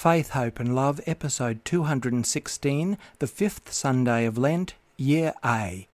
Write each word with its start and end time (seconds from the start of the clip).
Faith, 0.00 0.30
Hope 0.30 0.58
and 0.58 0.74
Love, 0.74 0.98
episode 1.06 1.62
216, 1.66 2.96
the 3.18 3.26
fifth 3.26 3.70
Sunday 3.70 4.24
of 4.24 4.38
Lent, 4.38 4.72
Year 4.96 5.34
A. 5.44 5.88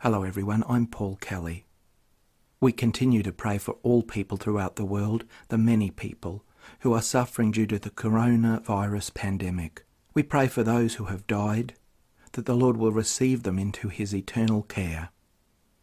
Hello 0.00 0.24
everyone, 0.24 0.64
I'm 0.68 0.88
Paul 0.88 1.14
Kelly. 1.20 1.64
We 2.60 2.72
continue 2.72 3.22
to 3.22 3.30
pray 3.30 3.58
for 3.58 3.76
all 3.84 4.02
people 4.02 4.36
throughout 4.36 4.74
the 4.74 4.84
world, 4.84 5.24
the 5.46 5.56
many 5.56 5.92
people 5.92 6.42
who 6.80 6.92
are 6.92 7.02
suffering 7.02 7.52
due 7.52 7.68
to 7.68 7.78
the 7.78 7.88
coronavirus 7.88 9.14
pandemic. 9.14 9.84
We 10.12 10.24
pray 10.24 10.48
for 10.48 10.64
those 10.64 10.96
who 10.96 11.04
have 11.04 11.28
died, 11.28 11.74
that 12.32 12.46
the 12.46 12.56
Lord 12.56 12.76
will 12.76 12.90
receive 12.90 13.44
them 13.44 13.60
into 13.60 13.90
his 13.90 14.12
eternal 14.12 14.62
care. 14.62 15.10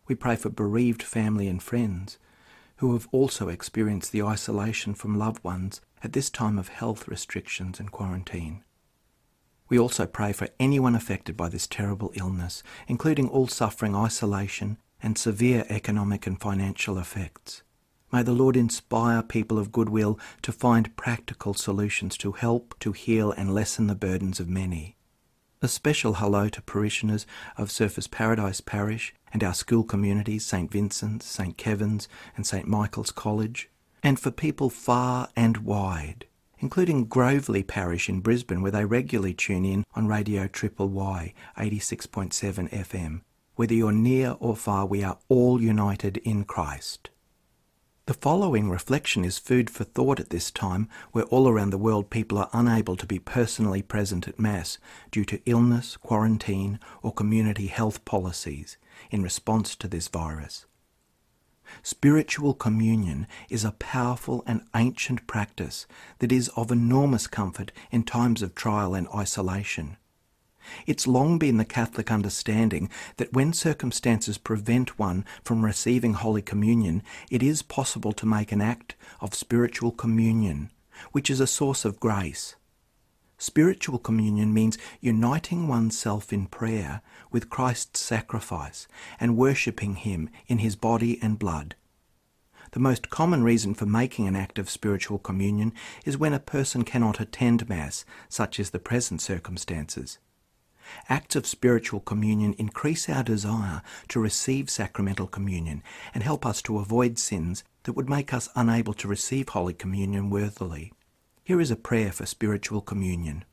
We 0.09 0.15
pray 0.15 0.35
for 0.35 0.49
bereaved 0.49 1.01
family 1.01 1.47
and 1.47 1.63
friends 1.63 2.17
who 2.83 2.91
have 2.91 3.07
also 3.13 3.47
experienced 3.47 4.11
the 4.11 4.23
isolation 4.23 4.93
from 4.93 5.17
loved 5.17 5.41
ones 5.45 5.79
at 6.03 6.13
this 6.13 6.29
time 6.29 6.59
of 6.59 6.67
health 6.67 7.07
restrictions 7.07 7.79
and 7.79 7.91
quarantine. 7.91 8.63
We 9.69 9.79
also 9.79 10.05
pray 10.05 10.33
for 10.33 10.49
anyone 10.59 10.93
affected 10.93 11.35
by 11.37 11.49
this 11.49 11.65
terrible 11.65 12.11
illness, 12.15 12.61
including 12.87 13.29
all 13.29 13.47
suffering 13.47 13.95
isolation 13.95 14.77
and 15.01 15.17
severe 15.17 15.65
economic 15.69 16.27
and 16.27 16.39
financial 16.39 16.97
effects. 16.97 17.63
May 18.11 18.21
the 18.21 18.33
Lord 18.33 18.55
inspire 18.55 19.23
people 19.23 19.57
of 19.57 19.71
goodwill 19.71 20.19
to 20.43 20.51
find 20.51 20.95
practical 20.95 21.55
solutions 21.55 22.15
to 22.17 22.33
help, 22.33 22.75
to 22.81 22.91
heal, 22.91 23.31
and 23.31 23.53
lessen 23.53 23.87
the 23.87 23.95
burdens 23.95 24.39
of 24.39 24.47
many. 24.47 24.97
A 25.63 25.67
special 25.67 26.15
hello 26.15 26.49
to 26.49 26.61
parishioners 26.61 27.25
of 27.57 27.69
Surfers 27.69 28.11
Paradise 28.11 28.61
Parish 28.61 29.15
and 29.31 29.43
our 29.43 29.53
school 29.53 29.83
communities, 29.83 30.45
St 30.45 30.69
Vincent's, 30.69 31.25
St 31.25 31.57
Kevin's, 31.57 32.07
and 32.35 32.45
St 32.45 32.67
Michael's 32.67 33.11
College, 33.11 33.69
and 34.03 34.19
for 34.19 34.29
people 34.29 34.69
far 34.69 35.29
and 35.35 35.57
wide, 35.57 36.25
including 36.59 37.05
Grovely 37.05 37.63
Parish 37.63 38.09
in 38.09 38.19
Brisbane, 38.19 38.61
where 38.61 38.71
they 38.71 38.85
regularly 38.85 39.33
tune 39.33 39.63
in 39.63 39.85
on 39.95 40.07
Radio 40.07 40.47
Triple 40.47 40.89
Y 40.89 41.33
86.7 41.57 42.69
FM. 42.69 43.21
Whether 43.55 43.73
you're 43.73 43.91
near 43.93 44.35
or 44.39 44.55
far, 44.57 44.85
we 44.85 45.03
are 45.03 45.17
all 45.29 45.61
united 45.61 46.17
in 46.17 46.43
Christ. 46.43 47.09
The 48.05 48.13
following 48.13 48.69
reflection 48.69 49.23
is 49.23 49.37
food 49.37 49.69
for 49.69 49.85
thought 49.85 50.19
at 50.19 50.29
this 50.29 50.51
time, 50.51 50.89
where 51.13 51.23
all 51.25 51.47
around 51.47 51.69
the 51.69 51.77
world 51.77 52.09
people 52.09 52.37
are 52.37 52.49
unable 52.51 52.97
to 52.97 53.05
be 53.05 53.17
personally 53.17 53.81
present 53.81 54.27
at 54.27 54.37
Mass 54.37 54.77
due 55.09 55.23
to 55.23 55.39
illness, 55.45 55.95
quarantine, 55.95 56.79
or 57.01 57.13
community 57.13 57.67
health 57.67 58.03
policies 58.03 58.75
in 59.09 59.23
response 59.23 59.73
to 59.77 59.87
this 59.87 60.09
virus. 60.09 60.65
Spiritual 61.81 62.53
communion 62.53 63.27
is 63.49 63.63
a 63.63 63.71
powerful 63.71 64.43
and 64.45 64.61
ancient 64.75 65.25
practice 65.27 65.85
that 66.19 66.31
is 66.31 66.49
of 66.55 66.71
enormous 66.71 67.27
comfort 67.27 67.71
in 67.91 68.03
times 68.03 68.41
of 68.41 68.55
trial 68.55 68.93
and 68.93 69.07
isolation. 69.13 69.97
It's 70.87 71.07
long 71.07 71.39
been 71.39 71.57
the 71.57 71.65
Catholic 71.65 72.09
understanding 72.09 72.89
that 73.17 73.33
when 73.33 73.51
circumstances 73.51 74.37
prevent 74.37 74.97
one 74.97 75.25
from 75.43 75.65
receiving 75.65 76.13
Holy 76.13 76.41
Communion, 76.41 77.03
it 77.29 77.43
is 77.43 77.61
possible 77.61 78.13
to 78.13 78.25
make 78.25 78.51
an 78.51 78.61
act 78.61 78.95
of 79.19 79.35
spiritual 79.35 79.91
communion, 79.91 80.69
which 81.11 81.29
is 81.29 81.39
a 81.39 81.47
source 81.47 81.83
of 81.83 81.99
grace. 81.99 82.55
Spiritual 83.43 83.99
communion 83.99 84.53
means 84.53 84.77
uniting 85.01 85.67
oneself 85.67 86.31
in 86.31 86.45
prayer 86.45 87.01
with 87.29 87.49
Christ's 87.49 87.99
sacrifice 87.99 88.87
and 89.19 89.35
worshipping 89.35 89.95
Him 89.95 90.29
in 90.47 90.59
His 90.59 90.77
body 90.77 91.19
and 91.21 91.37
blood. 91.37 91.75
The 92.71 92.79
most 92.79 93.09
common 93.09 93.43
reason 93.43 93.73
for 93.73 93.85
making 93.85 94.29
an 94.29 94.35
act 94.37 94.59
of 94.59 94.69
spiritual 94.69 95.19
communion 95.19 95.73
is 96.05 96.17
when 96.17 96.31
a 96.31 96.39
person 96.39 96.85
cannot 96.85 97.19
attend 97.19 97.67
Mass, 97.67 98.05
such 98.29 98.61
as 98.61 98.69
the 98.69 98.79
present 98.79 99.21
circumstances. 99.21 100.19
Acts 101.09 101.35
of 101.35 101.45
spiritual 101.45 101.99
communion 101.99 102.53
increase 102.53 103.09
our 103.09 103.23
desire 103.23 103.81
to 104.07 104.21
receive 104.21 104.69
sacramental 104.69 105.27
communion 105.27 105.83
and 106.13 106.23
help 106.23 106.45
us 106.45 106.61
to 106.61 106.79
avoid 106.79 107.19
sins 107.19 107.65
that 107.83 107.91
would 107.91 108.09
make 108.09 108.33
us 108.33 108.47
unable 108.55 108.93
to 108.93 109.09
receive 109.09 109.49
Holy 109.49 109.73
Communion 109.73 110.29
worthily. 110.29 110.93
Here 111.45 111.59
is 111.59 111.71
a 111.71 111.75
prayer 111.75 112.13
for 112.13 112.25
spiritual 112.25 112.79
communion. 112.79 113.43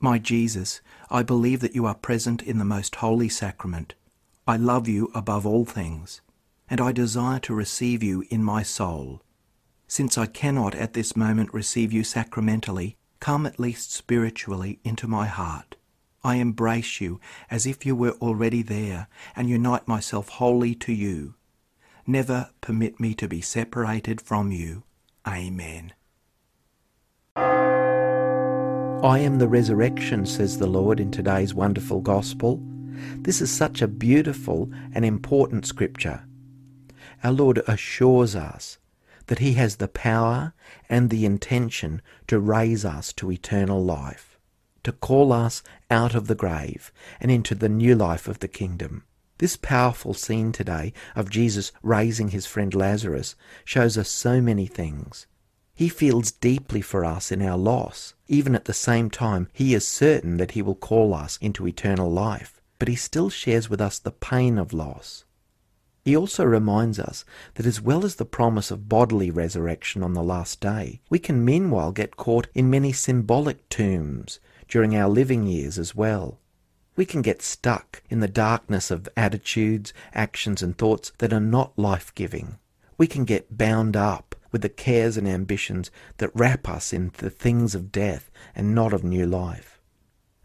My 0.00 0.18
Jesus, 0.18 0.80
I 1.10 1.22
believe 1.22 1.60
that 1.60 1.74
you 1.74 1.84
are 1.84 1.94
present 1.94 2.42
in 2.42 2.58
the 2.58 2.64
most 2.64 2.96
holy 2.96 3.28
sacrament. 3.28 3.94
I 4.46 4.56
love 4.56 4.88
you 4.88 5.10
above 5.14 5.44
all 5.44 5.66
things, 5.66 6.22
and 6.70 6.80
I 6.80 6.92
desire 6.92 7.40
to 7.40 7.54
receive 7.54 8.02
you 8.02 8.24
in 8.30 8.42
my 8.42 8.62
soul. 8.62 9.20
Since 9.86 10.16
I 10.16 10.24
cannot 10.24 10.74
at 10.74 10.94
this 10.94 11.14
moment 11.14 11.52
receive 11.52 11.92
you 11.92 12.04
sacramentally, 12.04 12.96
come 13.20 13.44
at 13.44 13.60
least 13.60 13.92
spiritually 13.92 14.78
into 14.82 15.06
my 15.06 15.26
heart. 15.26 15.76
I 16.24 16.36
embrace 16.36 17.02
you 17.02 17.20
as 17.50 17.66
if 17.66 17.84
you 17.84 17.94
were 17.94 18.12
already 18.22 18.62
there 18.62 19.08
and 19.36 19.50
unite 19.50 19.86
myself 19.86 20.28
wholly 20.30 20.74
to 20.76 20.92
you. 20.92 21.34
Never 22.10 22.48
permit 22.62 22.98
me 22.98 23.12
to 23.16 23.28
be 23.28 23.42
separated 23.42 24.18
from 24.18 24.50
you. 24.50 24.84
Amen. 25.26 25.92
I 27.36 29.18
am 29.18 29.36
the 29.36 29.46
resurrection, 29.46 30.24
says 30.24 30.56
the 30.56 30.66
Lord 30.66 31.00
in 31.00 31.10
today's 31.10 31.52
wonderful 31.52 32.00
gospel. 32.00 32.62
This 33.16 33.42
is 33.42 33.50
such 33.50 33.82
a 33.82 33.86
beautiful 33.86 34.70
and 34.94 35.04
important 35.04 35.66
scripture. 35.66 36.24
Our 37.22 37.32
Lord 37.32 37.60
assures 37.68 38.34
us 38.34 38.78
that 39.26 39.40
He 39.40 39.52
has 39.52 39.76
the 39.76 39.86
power 39.86 40.54
and 40.88 41.10
the 41.10 41.26
intention 41.26 42.00
to 42.28 42.40
raise 42.40 42.86
us 42.86 43.12
to 43.12 43.30
eternal 43.30 43.84
life, 43.84 44.38
to 44.82 44.92
call 44.92 45.30
us 45.30 45.62
out 45.90 46.14
of 46.14 46.26
the 46.26 46.34
grave 46.34 46.90
and 47.20 47.30
into 47.30 47.54
the 47.54 47.68
new 47.68 47.94
life 47.94 48.28
of 48.28 48.38
the 48.38 48.48
kingdom. 48.48 49.04
This 49.38 49.56
powerful 49.56 50.14
scene 50.14 50.50
today 50.50 50.92
of 51.14 51.30
Jesus 51.30 51.70
raising 51.84 52.30
his 52.30 52.44
friend 52.44 52.74
Lazarus 52.74 53.36
shows 53.64 53.96
us 53.96 54.08
so 54.08 54.40
many 54.40 54.66
things. 54.66 55.28
He 55.76 55.88
feels 55.88 56.32
deeply 56.32 56.80
for 56.80 57.04
us 57.04 57.30
in 57.30 57.40
our 57.40 57.56
loss. 57.56 58.14
Even 58.26 58.56
at 58.56 58.64
the 58.64 58.74
same 58.74 59.10
time, 59.10 59.48
he 59.52 59.74
is 59.74 59.86
certain 59.86 60.38
that 60.38 60.50
he 60.52 60.62
will 60.62 60.74
call 60.74 61.14
us 61.14 61.38
into 61.40 61.68
eternal 61.68 62.10
life, 62.10 62.60
but 62.80 62.88
he 62.88 62.96
still 62.96 63.30
shares 63.30 63.70
with 63.70 63.80
us 63.80 64.00
the 64.00 64.10
pain 64.10 64.58
of 64.58 64.72
loss. 64.72 65.24
He 66.04 66.16
also 66.16 66.44
reminds 66.44 66.98
us 66.98 67.24
that 67.54 67.66
as 67.66 67.80
well 67.80 68.04
as 68.04 68.16
the 68.16 68.24
promise 68.24 68.72
of 68.72 68.88
bodily 68.88 69.30
resurrection 69.30 70.02
on 70.02 70.14
the 70.14 70.22
last 70.22 70.60
day, 70.60 71.00
we 71.10 71.20
can 71.20 71.44
meanwhile 71.44 71.92
get 71.92 72.16
caught 72.16 72.48
in 72.54 72.70
many 72.70 72.90
symbolic 72.90 73.68
tombs 73.68 74.40
during 74.66 74.96
our 74.96 75.08
living 75.08 75.46
years 75.46 75.78
as 75.78 75.94
well 75.94 76.40
we 76.98 77.06
can 77.06 77.22
get 77.22 77.40
stuck 77.40 78.02
in 78.10 78.18
the 78.18 78.26
darkness 78.26 78.90
of 78.90 79.08
attitudes, 79.16 79.92
actions, 80.14 80.64
and 80.64 80.76
thoughts 80.76 81.12
that 81.18 81.32
are 81.32 81.38
not 81.38 81.78
life 81.78 82.12
giving. 82.16 82.58
We 82.98 83.06
can 83.06 83.24
get 83.24 83.56
bound 83.56 83.96
up 83.96 84.34
with 84.50 84.62
the 84.62 84.68
cares 84.68 85.16
and 85.16 85.28
ambitions 85.28 85.92
that 86.16 86.32
wrap 86.34 86.68
us 86.68 86.92
in 86.92 87.12
the 87.18 87.30
things 87.30 87.76
of 87.76 87.92
death 87.92 88.32
and 88.52 88.74
not 88.74 88.92
of 88.92 89.04
new 89.04 89.26
life. 89.26 89.80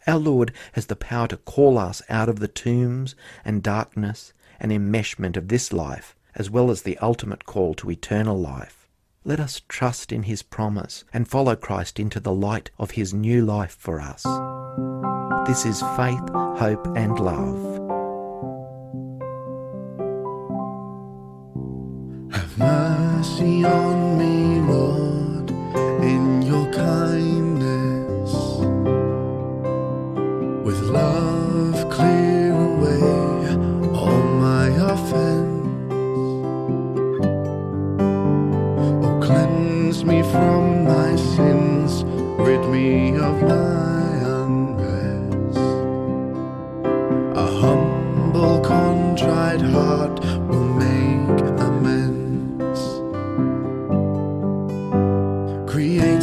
Our 0.06 0.20
Lord 0.20 0.52
has 0.74 0.86
the 0.86 0.94
power 0.94 1.26
to 1.26 1.38
call 1.38 1.76
us 1.76 2.02
out 2.08 2.28
of 2.28 2.38
the 2.38 2.46
tombs 2.46 3.16
and 3.44 3.60
darkness 3.60 4.32
and 4.60 4.70
enmeshment 4.70 5.36
of 5.36 5.48
this 5.48 5.72
life, 5.72 6.14
as 6.36 6.50
well 6.50 6.70
as 6.70 6.82
the 6.82 6.98
ultimate 6.98 7.46
call 7.46 7.74
to 7.74 7.90
eternal 7.90 8.38
life. 8.38 8.88
Let 9.24 9.40
us 9.40 9.62
trust 9.66 10.12
in 10.12 10.22
His 10.22 10.44
promise 10.44 11.02
and 11.12 11.26
follow 11.26 11.56
Christ 11.56 11.98
into 11.98 12.20
the 12.20 12.32
light 12.32 12.70
of 12.78 12.92
His 12.92 13.12
new 13.12 13.44
life 13.44 13.76
for 13.76 14.00
us. 14.00 14.24
This 15.46 15.66
is 15.66 15.82
faith, 15.94 16.26
hope, 16.56 16.86
and 16.96 17.18
love. 17.20 17.60
Have 22.32 22.58
mercy 22.58 23.62
on 23.62 24.16
me, 24.16 24.23
create 55.74 56.13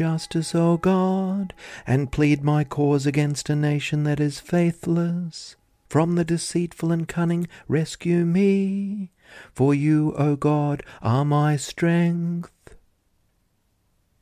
justice, 0.00 0.54
O 0.54 0.78
God, 0.78 1.52
and 1.86 2.10
plead 2.10 2.42
my 2.42 2.64
cause 2.64 3.04
against 3.04 3.50
a 3.50 3.54
nation 3.54 4.04
that 4.04 4.18
is 4.18 4.40
faithless. 4.40 5.56
From 5.90 6.14
the 6.14 6.24
deceitful 6.24 6.90
and 6.90 7.06
cunning 7.06 7.46
rescue 7.68 8.24
me, 8.24 9.12
for 9.52 9.74
you, 9.74 10.14
O 10.16 10.36
God, 10.36 10.82
are 11.02 11.26
my 11.26 11.58
strength. 11.58 12.50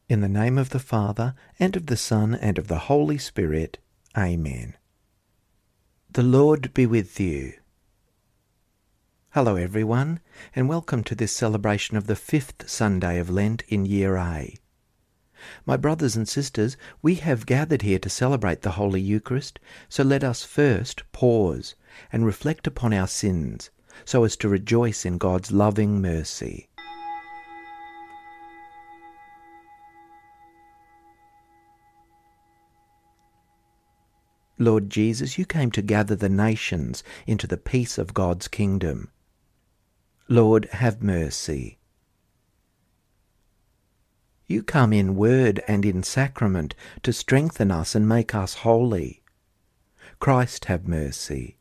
In 0.09 0.21
the 0.21 0.29
name 0.29 0.59
of 0.59 0.71
the 0.71 0.81
Father, 0.81 1.37
and 1.61 1.77
of 1.77 1.87
the 1.87 1.97
Son, 1.97 2.35
and 2.35 2.59
of 2.59 2.67
the 2.67 2.91
Holy 2.91 3.17
Spirit. 3.17 3.79
Amen. 4.17 4.77
The 6.11 6.25
Lord 6.25 6.75
be 6.75 6.87
with 6.87 7.21
you. 7.21 7.53
Hello, 9.31 9.55
everyone, 9.55 10.19
and 10.57 10.69
welcome 10.69 11.05
to 11.05 11.15
this 11.15 11.37
celebration 11.37 11.97
of 11.97 12.09
the 12.09 12.17
fifth 12.17 12.69
Sunday 12.69 13.21
of 13.21 13.31
Lent 13.31 13.63
in 13.69 13.87
Year 13.87 14.17
A. 14.17 14.57
My 15.67 15.77
brothers 15.77 16.17
and 16.17 16.29
sisters, 16.29 16.77
we 17.03 17.17
have 17.17 17.47
gathered 17.47 17.83
here 17.83 17.99
to 17.99 18.09
celebrate 18.09 18.63
the 18.63 18.73
Holy 18.73 19.01
Eucharist, 19.01 19.59
so 19.89 20.03
let 20.03 20.25
us 20.25 20.45
first 20.45 21.03
pause 21.13 21.75
and 22.13 22.27
reflect 22.27 22.67
upon 22.67 22.93
our 22.93 23.07
sins 23.07 23.71
so 24.05 24.25
as 24.25 24.37
to 24.37 24.49
rejoice 24.49 25.05
in 25.05 25.19
God's 25.19 25.53
loving 25.53 26.01
mercy. 26.01 26.69
Lord 34.61 34.91
Jesus, 34.91 35.39
you 35.39 35.47
came 35.47 35.71
to 35.71 35.83
gather 35.83 36.17
the 36.17 36.29
nations 36.29 37.05
into 37.27 37.47
the 37.47 37.57
peace 37.57 37.97
of 37.97 38.13
God's 38.13 38.49
kingdom. 38.49 39.11
Lord, 40.29 40.67
have 40.73 41.01
mercy. 41.01 41.78
You 44.49 44.63
come 44.63 44.95
in 44.95 45.15
word 45.15 45.63
and 45.69 45.85
in 45.85 46.03
sacrament 46.03 46.75
to 47.03 47.13
strengthen 47.13 47.71
us 47.71 47.95
and 47.95 48.09
make 48.09 48.35
us 48.35 48.55
holy. 48.55 49.23
Christ, 50.21 50.65
have 50.65 50.89
mercy. 50.89 51.59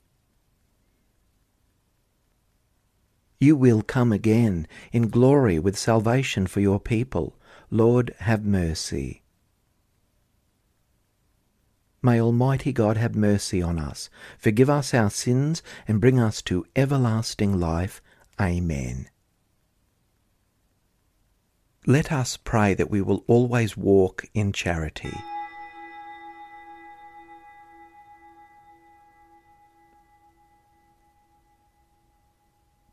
You 3.39 3.57
will 3.57 3.81
come 3.81 4.13
again 4.13 4.67
in 4.93 5.09
glory 5.09 5.59
with 5.59 5.77
salvation 5.77 6.47
for 6.47 6.61
your 6.61 6.79
people. 6.79 7.35
Lord, 7.69 8.15
have 8.19 8.45
mercy. 8.45 9.21
May 12.01 12.21
Almighty 12.21 12.71
God 12.71 12.95
have 12.95 13.15
mercy 13.15 13.61
on 13.61 13.79
us, 13.79 14.09
forgive 14.37 14.69
us 14.69 14.93
our 14.93 15.09
sins, 15.09 15.61
and 15.89 15.99
bring 15.99 16.19
us 16.19 16.41
to 16.43 16.65
everlasting 16.73 17.59
life. 17.59 18.01
Amen. 18.39 19.09
Let 21.89 22.11
us 22.11 22.35
pray 22.35 22.73
that 22.73 22.91
we 22.91 23.01
will 23.01 23.23
always 23.27 23.77
walk 23.77 24.25
in 24.33 24.51
charity. 24.51 25.13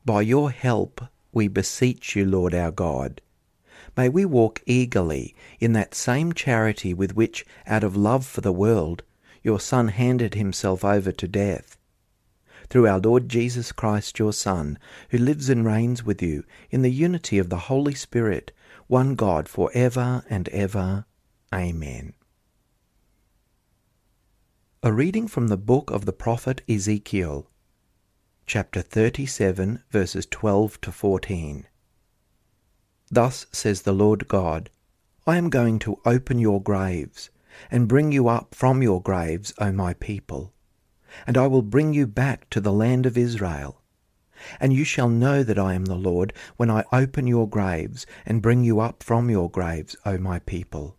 By 0.04 0.20
your 0.20 0.52
help, 0.52 1.00
we 1.32 1.48
beseech 1.48 2.14
you, 2.14 2.24
Lord 2.24 2.54
our 2.54 2.70
God. 2.70 3.20
May 3.96 4.08
we 4.08 4.24
walk 4.24 4.62
eagerly 4.64 5.34
in 5.58 5.72
that 5.72 5.96
same 5.96 6.32
charity 6.32 6.94
with 6.94 7.16
which, 7.16 7.44
out 7.66 7.82
of 7.82 7.96
love 7.96 8.24
for 8.24 8.42
the 8.42 8.52
world, 8.52 9.02
your 9.42 9.58
Son 9.58 9.88
handed 9.88 10.34
himself 10.34 10.84
over 10.84 11.10
to 11.10 11.26
death. 11.26 11.76
Through 12.70 12.86
our 12.86 13.00
Lord 13.00 13.28
Jesus 13.28 13.72
Christ, 13.72 14.20
your 14.20 14.32
Son, 14.32 14.78
who 15.10 15.18
lives 15.18 15.48
and 15.48 15.66
reigns 15.66 16.04
with 16.04 16.22
you 16.22 16.44
in 16.70 16.82
the 16.82 16.92
unity 16.92 17.38
of 17.38 17.50
the 17.50 17.66
Holy 17.66 17.94
Spirit, 17.94 18.52
one 18.86 19.14
God 19.14 19.48
for 19.48 19.70
ever 19.74 20.24
and 20.28 20.48
ever. 20.50 21.06
Amen. 21.52 22.14
A 24.82 24.92
reading 24.92 25.28
from 25.28 25.48
the 25.48 25.56
book 25.56 25.90
of 25.90 26.04
the 26.04 26.12
prophet 26.12 26.60
Ezekiel, 26.68 27.48
chapter 28.46 28.82
37, 28.82 29.82
verses 29.90 30.26
12 30.26 30.80
to 30.82 30.92
14. 30.92 31.66
Thus 33.10 33.46
says 33.52 33.82
the 33.82 33.92
Lord 33.92 34.28
God 34.28 34.70
I 35.26 35.38
am 35.38 35.48
going 35.48 35.78
to 35.80 36.00
open 36.04 36.38
your 36.38 36.60
graves, 36.60 37.30
and 37.70 37.88
bring 37.88 38.12
you 38.12 38.28
up 38.28 38.54
from 38.54 38.82
your 38.82 39.00
graves, 39.00 39.54
O 39.58 39.72
my 39.72 39.94
people. 39.94 40.52
And 41.26 41.38
I 41.38 41.46
will 41.46 41.62
bring 41.62 41.94
you 41.94 42.06
back 42.06 42.50
to 42.50 42.60
the 42.60 42.72
land 42.72 43.06
of 43.06 43.16
Israel. 43.16 43.80
And 44.60 44.72
you 44.72 44.84
shall 44.84 45.08
know 45.08 45.42
that 45.42 45.58
I 45.58 45.74
am 45.74 45.86
the 45.86 45.94
Lord 45.94 46.32
when 46.56 46.70
I 46.70 46.84
open 46.92 47.26
your 47.26 47.48
graves, 47.48 48.06
and 48.26 48.42
bring 48.42 48.64
you 48.64 48.80
up 48.80 49.02
from 49.02 49.30
your 49.30 49.50
graves, 49.50 49.96
O 50.04 50.18
my 50.18 50.38
people. 50.40 50.96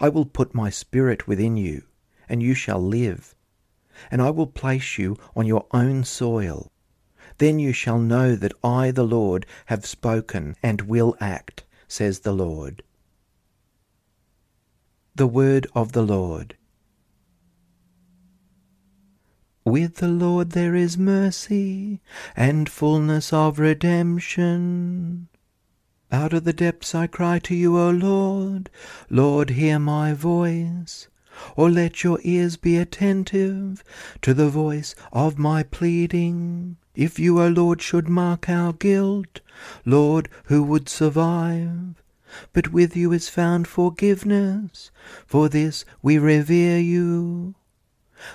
I 0.00 0.08
will 0.08 0.26
put 0.26 0.54
my 0.54 0.70
spirit 0.70 1.26
within 1.26 1.56
you, 1.56 1.84
and 2.28 2.42
you 2.42 2.54
shall 2.54 2.80
live. 2.80 3.34
And 4.10 4.20
I 4.20 4.30
will 4.30 4.46
place 4.46 4.98
you 4.98 5.16
on 5.34 5.46
your 5.46 5.66
own 5.72 6.04
soil 6.04 6.70
then 7.38 7.60
you 7.60 7.72
shall 7.72 7.98
know 7.98 8.34
that 8.34 8.52
I, 8.64 8.90
the 8.90 9.04
Lord, 9.04 9.46
have 9.66 9.86
spoken 9.86 10.56
and 10.62 10.82
will 10.82 11.16
act, 11.20 11.64
says 11.86 12.20
the 12.20 12.32
Lord. 12.32 12.82
The 15.14 15.26
Word 15.26 15.66
of 15.74 15.92
the 15.92 16.02
Lord. 16.02 16.56
With 19.68 19.96
the 19.96 20.08
Lord 20.08 20.52
there 20.52 20.74
is 20.74 20.96
mercy 20.96 22.00
and 22.34 22.70
fullness 22.70 23.34
of 23.34 23.58
redemption. 23.58 25.28
Out 26.10 26.32
of 26.32 26.44
the 26.44 26.54
depths 26.54 26.94
I 26.94 27.06
cry 27.06 27.38
to 27.40 27.54
you, 27.54 27.76
O 27.76 27.90
Lord. 27.90 28.70
Lord, 29.10 29.50
hear 29.50 29.78
my 29.78 30.14
voice. 30.14 31.08
Or 31.54 31.68
let 31.68 32.02
your 32.02 32.18
ears 32.22 32.56
be 32.56 32.78
attentive 32.78 33.84
to 34.22 34.32
the 34.32 34.48
voice 34.48 34.94
of 35.12 35.36
my 35.36 35.64
pleading. 35.64 36.78
If 36.94 37.18
you, 37.18 37.38
O 37.38 37.48
Lord, 37.48 37.82
should 37.82 38.08
mark 38.08 38.48
our 38.48 38.72
guilt, 38.72 39.42
Lord, 39.84 40.30
who 40.44 40.62
would 40.62 40.88
survive? 40.88 42.02
But 42.54 42.72
with 42.72 42.96
you 42.96 43.12
is 43.12 43.28
found 43.28 43.68
forgiveness, 43.68 44.90
for 45.26 45.50
this 45.50 45.84
we 46.00 46.16
revere 46.16 46.78
you. 46.78 47.54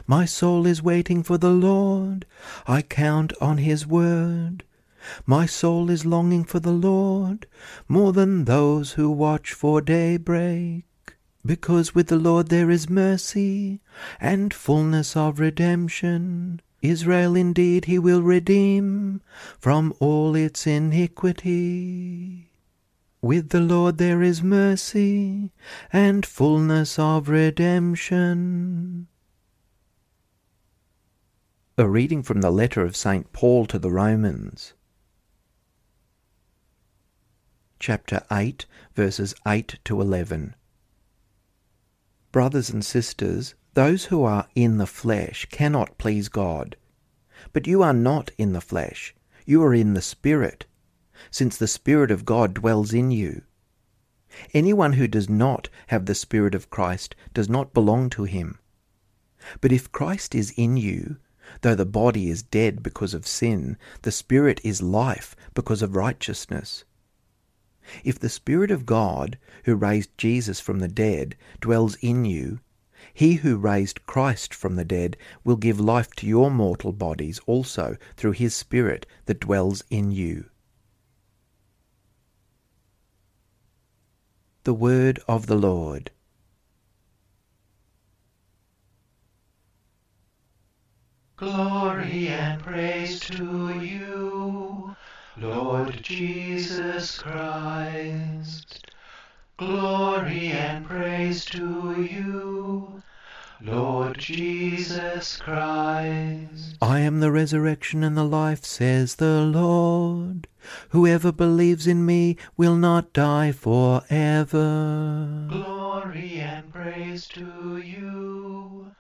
My 0.08 0.26
soul 0.26 0.66
is 0.66 0.82
waiting 0.82 1.24
for 1.24 1.38
the 1.38 1.52
Lord, 1.52 2.26
I 2.66 2.82
count 2.82 3.34
on 3.42 3.58
his 3.58 3.86
word. 3.86 4.64
My 5.26 5.46
soul 5.46 5.90
is 5.90 6.06
longing 6.06 6.46
for 6.46 6.60
the 6.60 6.72
Lord, 6.72 7.46
more 7.88 8.14
than 8.14 8.46
those 8.46 8.94
who 8.94 9.12
watch 9.12 9.52
for 9.52 9.82
daybreak. 9.82 10.86
Because 11.46 11.94
with 11.94 12.08
the 12.08 12.18
Lord 12.18 12.48
there 12.48 12.70
is 12.70 12.90
mercy, 12.90 13.82
and 14.22 14.54
fullness 14.54 15.18
of 15.18 15.40
redemption. 15.40 16.62
Israel 16.82 17.36
indeed 17.36 17.86
he 17.86 18.00
will 18.00 18.22
redeem 18.22 19.22
from 19.60 19.94
all 20.00 20.36
its 20.36 20.66
iniquity. 20.66 22.52
With 23.22 23.50
the 23.50 23.62
Lord 23.62 23.98
there 23.98 24.22
is 24.22 24.44
mercy 24.44 25.52
and 25.92 26.26
fullness 26.26 26.98
of 27.00 27.30
redemption. 27.30 29.08
A 31.76 31.90
reading 31.90 32.22
from 32.22 32.42
the 32.42 32.52
letter 32.52 32.84
of 32.86 32.96
St. 32.96 33.34
Paul 33.34 33.66
to 33.66 33.80
the 33.80 33.90
Romans, 33.90 34.74
chapter 37.80 38.22
8, 38.32 38.68
verses 38.94 39.34
8 39.48 39.80
to 39.86 40.00
11. 40.00 40.54
Brothers 42.32 42.70
and 42.70 42.86
sisters, 42.86 43.56
those 43.74 44.06
who 44.06 44.24
are 44.24 44.48
in 44.54 44.78
the 44.78 44.86
flesh 44.86 45.48
cannot 45.50 45.98
please 45.98 46.30
God. 46.30 46.76
But 47.54 47.66
you 47.66 47.82
are 47.82 47.92
not 47.92 48.30
in 48.38 48.54
the 48.54 48.62
flesh, 48.62 49.16
you 49.44 49.64
are 49.64 49.74
in 49.74 49.96
the 49.96 50.02
Spirit, 50.04 50.68
since 51.32 51.58
the 51.58 51.66
Spirit 51.66 52.12
of 52.12 52.24
God 52.24 52.54
dwells 52.54 52.94
in 52.94 53.10
you. 53.10 53.42
Anyone 54.54 54.94
who 54.94 55.08
does 55.08 55.28
not 55.28 55.70
have 55.88 56.06
the 56.06 56.14
Spirit 56.14 56.54
of 56.54 56.70
Christ 56.70 57.16
does 57.34 57.50
not 57.50 57.74
belong 57.74 58.12
to 58.12 58.26
him. 58.26 58.60
But 59.60 59.72
if 59.72 59.92
Christ 59.92 60.36
is 60.36 60.54
in 60.56 60.78
you, 60.78 61.18
though 61.62 61.76
the 61.76 61.86
body 61.86 62.30
is 62.30 62.44
dead 62.44 62.82
because 62.82 63.14
of 63.14 63.28
sin, 63.28 63.78
the 64.04 64.12
Spirit 64.12 64.62
is 64.64 64.82
life 64.82 65.36
because 65.54 65.82
of 65.82 65.96
righteousness. 65.96 66.84
If 68.04 68.18
the 68.18 68.30
Spirit 68.30 68.72
of 68.72 68.86
God, 68.86 69.38
who 69.66 69.76
raised 69.76 70.18
Jesus 70.18 70.60
from 70.60 70.80
the 70.80 70.88
dead, 70.88 71.36
dwells 71.60 71.96
in 71.96 72.24
you, 72.24 72.60
he 73.14 73.36
who 73.36 73.58
raised 73.58 74.06
Christ 74.06 74.54
from 74.54 74.76
the 74.76 74.86
dead 74.86 75.18
will 75.44 75.58
give 75.58 75.80
life 75.80 76.12
to 76.16 76.28
your 76.28 76.50
mortal 76.50 76.94
bodies 76.94 77.40
also 77.46 77.98
through 78.16 78.32
his 78.32 78.56
Spirit 78.56 79.06
that 79.26 79.42
dwells 79.42 79.84
in 79.90 80.12
you. 80.12 80.46
The 84.64 84.74
Word 84.74 85.20
of 85.28 85.48
the 85.48 85.58
Lord. 85.58 86.12
Glory 91.44 92.30
and 92.30 92.62
praise 92.62 93.20
to 93.20 93.78
you, 93.82 94.96
Lord 95.36 96.02
Jesus 96.02 97.20
Christ. 97.20 98.88
Glory 99.58 100.48
and 100.52 100.86
praise 100.86 101.44
to 101.46 102.02
you, 102.02 103.04
Lord 103.60 104.18
Jesus 104.18 105.36
Christ. 105.36 106.78
I 106.82 107.00
am 107.00 107.20
the 107.20 107.30
resurrection 107.30 108.06
and 108.06 108.16
the 108.16 108.24
life, 108.24 108.64
says 108.64 109.16
the 109.16 109.42
Lord. 109.42 110.48
Whoever 110.92 111.34
believes 111.34 111.88
in 111.88 112.06
me 112.06 112.38
will 112.56 112.78
not 112.78 113.12
die 113.12 113.52
forever. 113.52 115.48
Glory 115.50 116.40
and 116.40 116.72
praise 116.72 117.28
to 117.28 117.78
you, 117.80 118.94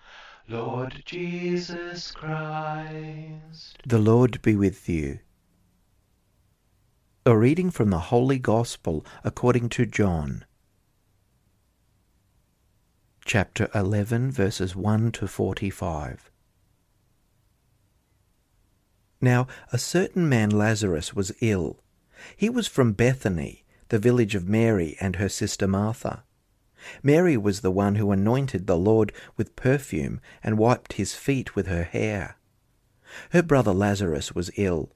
Lord 0.53 1.01
Jesus 1.03 2.11
Christ. 2.11 3.79
The 3.87 3.97
Lord 3.97 4.39
be 4.43 4.55
with 4.55 4.87
you. 4.87 5.17
A 7.25 7.35
reading 7.35 7.71
from 7.71 7.89
the 7.89 7.97
Holy 7.97 8.37
Gospel 8.37 9.03
according 9.23 9.69
to 9.69 9.87
John. 9.87 10.45
Chapter 13.25 13.67
11, 13.73 14.29
verses 14.29 14.75
1 14.75 15.13
to 15.13 15.27
45. 15.27 16.29
Now, 19.19 19.47
a 19.71 19.79
certain 19.79 20.29
man 20.29 20.51
Lazarus 20.51 21.15
was 21.15 21.31
ill. 21.41 21.79
He 22.37 22.47
was 22.47 22.67
from 22.67 22.91
Bethany, 22.91 23.65
the 23.89 23.97
village 23.97 24.35
of 24.35 24.47
Mary 24.47 24.95
and 25.01 25.15
her 25.15 25.29
sister 25.29 25.67
Martha. 25.67 26.23
Mary 27.01 27.37
was 27.37 27.61
the 27.61 27.71
one 27.71 27.95
who 27.95 28.11
anointed 28.11 28.67
the 28.67 28.77
Lord 28.77 29.11
with 29.37 29.55
perfume 29.55 30.19
and 30.43 30.57
wiped 30.57 30.93
his 30.93 31.13
feet 31.13 31.55
with 31.55 31.67
her 31.67 31.83
hair. 31.83 32.37
Her 33.31 33.43
brother 33.43 33.73
Lazarus 33.73 34.33
was 34.33 34.51
ill. 34.57 34.91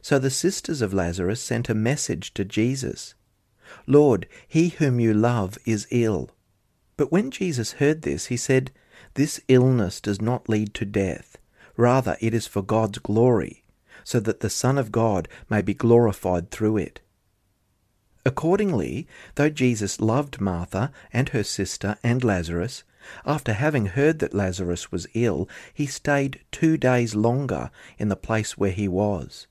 So 0.00 0.18
the 0.18 0.30
sisters 0.30 0.82
of 0.82 0.94
Lazarus 0.94 1.40
sent 1.40 1.68
a 1.68 1.74
message 1.74 2.34
to 2.34 2.44
Jesus 2.44 3.14
Lord, 3.86 4.26
he 4.46 4.70
whom 4.70 5.00
you 5.00 5.14
love 5.14 5.56
is 5.64 5.86
ill. 5.90 6.30
But 6.96 7.10
when 7.10 7.30
Jesus 7.30 7.72
heard 7.72 8.02
this, 8.02 8.26
he 8.26 8.36
said, 8.36 8.70
This 9.14 9.40
illness 9.48 10.00
does 10.00 10.20
not 10.20 10.48
lead 10.48 10.74
to 10.74 10.84
death. 10.84 11.38
Rather, 11.76 12.16
it 12.20 12.34
is 12.34 12.46
for 12.46 12.62
God's 12.62 12.98
glory, 12.98 13.64
so 14.04 14.20
that 14.20 14.40
the 14.40 14.50
Son 14.50 14.76
of 14.76 14.92
God 14.92 15.26
may 15.48 15.62
be 15.62 15.74
glorified 15.74 16.50
through 16.50 16.76
it. 16.76 17.00
Accordingly, 18.24 19.08
though 19.34 19.50
Jesus 19.50 20.00
loved 20.00 20.40
Martha 20.40 20.92
and 21.12 21.30
her 21.30 21.42
sister 21.42 21.96
and 22.04 22.22
Lazarus, 22.22 22.84
after 23.26 23.52
having 23.52 23.86
heard 23.86 24.20
that 24.20 24.34
Lazarus 24.34 24.92
was 24.92 25.08
ill, 25.12 25.48
he 25.74 25.86
stayed 25.86 26.40
two 26.52 26.76
days 26.76 27.16
longer 27.16 27.70
in 27.98 28.08
the 28.08 28.16
place 28.16 28.56
where 28.56 28.70
he 28.70 28.86
was. 28.86 29.48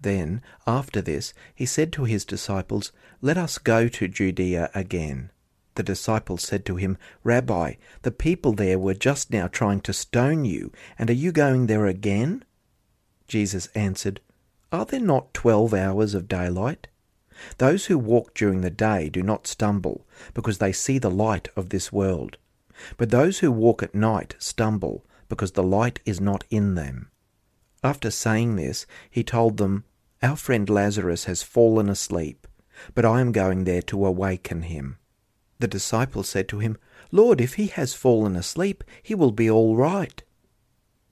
Then, 0.00 0.42
after 0.64 1.00
this, 1.00 1.34
he 1.54 1.66
said 1.66 1.92
to 1.94 2.04
his 2.04 2.24
disciples, 2.24 2.92
Let 3.20 3.36
us 3.36 3.58
go 3.58 3.88
to 3.88 4.06
Judea 4.06 4.70
again. 4.74 5.32
The 5.74 5.82
disciples 5.82 6.42
said 6.42 6.64
to 6.66 6.76
him, 6.76 6.98
Rabbi, 7.24 7.74
the 8.02 8.12
people 8.12 8.52
there 8.52 8.78
were 8.78 8.94
just 8.94 9.32
now 9.32 9.48
trying 9.48 9.80
to 9.82 9.92
stone 9.92 10.44
you, 10.44 10.72
and 10.98 11.10
are 11.10 11.14
you 11.14 11.32
going 11.32 11.66
there 11.66 11.86
again? 11.86 12.44
Jesus 13.26 13.66
answered, 13.74 14.20
Are 14.70 14.84
there 14.84 15.00
not 15.00 15.34
twelve 15.34 15.74
hours 15.74 16.14
of 16.14 16.28
daylight? 16.28 16.86
Those 17.58 17.86
who 17.86 17.98
walk 17.98 18.34
during 18.34 18.60
the 18.60 18.70
day 18.70 19.08
do 19.08 19.22
not 19.22 19.46
stumble, 19.46 20.06
because 20.34 20.58
they 20.58 20.72
see 20.72 20.98
the 20.98 21.10
light 21.10 21.48
of 21.56 21.68
this 21.68 21.92
world. 21.92 22.36
But 22.96 23.10
those 23.10 23.38
who 23.38 23.52
walk 23.52 23.82
at 23.82 23.94
night 23.94 24.34
stumble, 24.38 25.04
because 25.28 25.52
the 25.52 25.62
light 25.62 26.00
is 26.04 26.20
not 26.20 26.44
in 26.50 26.74
them. 26.74 27.10
After 27.82 28.10
saying 28.10 28.56
this, 28.56 28.86
he 29.10 29.22
told 29.22 29.56
them, 29.56 29.84
Our 30.22 30.36
friend 30.36 30.68
Lazarus 30.68 31.24
has 31.24 31.42
fallen 31.42 31.88
asleep, 31.88 32.46
but 32.94 33.04
I 33.04 33.20
am 33.20 33.32
going 33.32 33.64
there 33.64 33.82
to 33.82 34.06
awaken 34.06 34.62
him. 34.62 34.98
The 35.60 35.68
disciples 35.68 36.28
said 36.28 36.48
to 36.48 36.58
him, 36.58 36.76
Lord, 37.10 37.40
if 37.40 37.54
he 37.54 37.68
has 37.68 37.94
fallen 37.94 38.36
asleep, 38.36 38.84
he 39.02 39.14
will 39.14 39.32
be 39.32 39.50
all 39.50 39.76
right. 39.76 40.22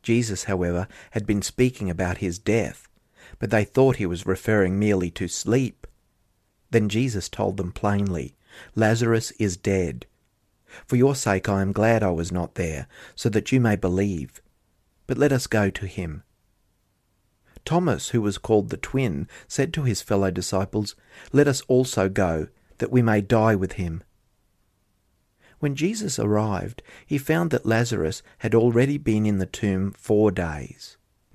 Jesus, 0.03 0.45
however, 0.45 0.87
had 1.13 1.27
been 1.27 1.43
speaking 1.43 1.91
about 1.91 2.19
his 2.19 2.39
death, 2.39 2.89
but 3.39 3.51
they 3.51 3.65
thought 3.65 3.97
he 3.97 4.07
was 4.07 4.27
referring 4.27 4.79
merely 4.79 5.11
to 5.11 5.27
sleep. 5.27 5.87
Then 6.77 6.91
Jesus 6.91 7.31
told 7.31 7.57
them 7.57 7.73
plainly, 7.73 8.35
Lazarus 8.75 9.31
is 9.39 9.57
dead. 9.57 10.05
For 10.85 10.97
your 10.97 11.15
sake 11.15 11.49
I 11.49 11.63
am 11.63 11.73
glad 11.73 12.03
I 12.03 12.11
was 12.11 12.31
not 12.31 12.57
there, 12.57 12.87
so 13.15 13.31
that 13.31 13.51
you 13.51 13.61
may 13.61 13.77
believe. 13.77 14.43
But 15.07 15.17
let 15.17 15.33
us 15.33 15.47
go 15.47 15.71
to 15.71 15.87
him. 15.87 16.23
Thomas, 17.65 18.11
who 18.11 18.21
was 18.21 18.37
called 18.37 18.69
the 18.69 18.77
twin, 18.77 19.27
said 19.49 19.73
to 19.73 19.85
his 19.85 20.03
fellow 20.03 20.31
disciples, 20.31 20.95
Let 21.33 21.49
us 21.49 21.63
also 21.63 22.11
go, 22.11 22.49
that 22.77 22.93
we 22.93 23.01
may 23.01 23.23
die 23.23 23.55
with 23.55 23.81
him. 23.81 24.03
When 25.61 25.77
Jesus 25.77 26.19
arrived, 26.19 26.83
he 27.07 27.17
found 27.17 27.53
that 27.53 27.65
Lazarus 27.65 28.23
had 28.41 28.55
already 28.55 28.99
been 28.99 29.25
in 29.25 29.39
the 29.39 29.47
tomb 29.47 29.93
four 29.93 30.31
days. 30.31 30.96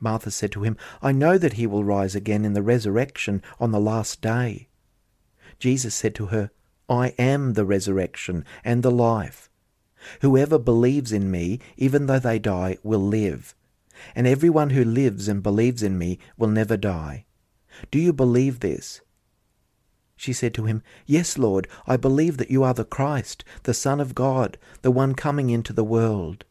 Martha 0.00 0.30
said 0.30 0.52
to 0.52 0.62
him, 0.62 0.76
I 1.02 1.12
know 1.12 1.38
that 1.38 1.54
he 1.54 1.66
will 1.66 1.84
rise 1.84 2.14
again 2.14 2.44
in 2.44 2.52
the 2.52 2.62
resurrection 2.62 3.42
on 3.58 3.72
the 3.72 3.80
last 3.80 4.20
day. 4.20 4.68
Jesus 5.58 5.94
said 5.94 6.14
to 6.16 6.26
her, 6.26 6.50
I 6.88 7.08
am 7.18 7.54
the 7.54 7.64
resurrection 7.64 8.44
and 8.64 8.82
the 8.82 8.90
life. 8.90 9.50
Whoever 10.20 10.58
believes 10.58 11.12
in 11.12 11.30
me, 11.30 11.58
even 11.76 12.06
though 12.06 12.20
they 12.20 12.38
die, 12.38 12.78
will 12.82 13.04
live 13.04 13.54
and 14.14 14.26
everyone 14.26 14.70
who 14.70 14.84
lives 14.84 15.28
and 15.28 15.42
believes 15.42 15.82
in 15.82 15.98
me 15.98 16.18
will 16.36 16.48
never 16.48 16.76
die. 16.76 17.24
Do 17.90 17.98
you 17.98 18.12
believe 18.12 18.60
this? 18.60 19.00
She 20.16 20.32
said 20.32 20.52
to 20.54 20.64
him, 20.64 20.82
Yes, 21.06 21.38
Lord, 21.38 21.68
I 21.86 21.96
believe 21.96 22.36
that 22.38 22.50
you 22.50 22.64
are 22.64 22.74
the 22.74 22.84
Christ, 22.84 23.44
the 23.62 23.74
Son 23.74 24.00
of 24.00 24.14
God, 24.14 24.58
the 24.82 24.90
one 24.90 25.14
coming 25.14 25.50
into 25.50 25.72
the 25.72 25.84
world. 25.84 26.44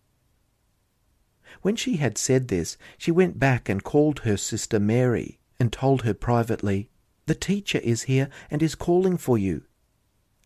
When 1.68 1.76
she 1.76 1.98
had 1.98 2.18
said 2.18 2.48
this, 2.48 2.78
she 2.98 3.12
went 3.12 3.40
back 3.40 3.68
and 3.68 3.84
called 3.84 4.20
her 4.20 4.38
sister 4.38 4.80
Mary, 4.80 5.38
and 5.60 5.70
told 5.70 6.04
her 6.04 6.14
privately, 6.14 6.90
The 7.26 7.36
teacher 7.36 7.80
is 7.80 8.04
here 8.04 8.30
and 8.50 8.64
is 8.64 8.74
calling 8.74 9.18
for 9.18 9.38
you. 9.38 9.64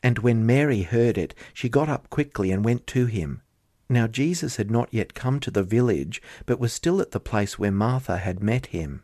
And 0.01 0.18
when 0.18 0.48
Mary 0.48 0.82
heard 0.82 1.20
it, 1.20 1.36
she 1.54 1.70
got 1.70 1.90
up 1.90 2.10
quickly 2.10 2.50
and 2.50 2.66
went 2.66 2.88
to 2.88 3.06
him. 3.06 3.44
Now 3.88 4.08
Jesus 4.08 4.56
had 4.56 4.72
not 4.72 4.92
yet 4.92 5.13
come 5.13 5.40
to 5.42 5.51
the 5.51 5.62
village, 5.62 6.24
but 6.48 6.60
was 6.60 6.74
still 6.74 7.00
at 7.00 7.12
the 7.12 7.20
place 7.20 7.60
where 7.60 7.70
Martha 7.72 8.18
had 8.18 8.42
met 8.42 8.66
him. 8.74 9.04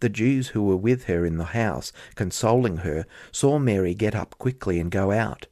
The 0.00 0.08
Jews 0.08 0.48
who 0.48 0.64
were 0.64 0.76
with 0.76 1.04
her 1.04 1.24
in 1.24 1.36
the 1.36 1.54
house, 1.54 1.92
consoling 2.16 2.78
her, 2.78 3.06
saw 3.30 3.60
Mary 3.60 3.94
get 3.94 4.16
up 4.16 4.36
quickly 4.38 4.80
and 4.80 4.90
go 4.90 5.12
out. 5.12 5.46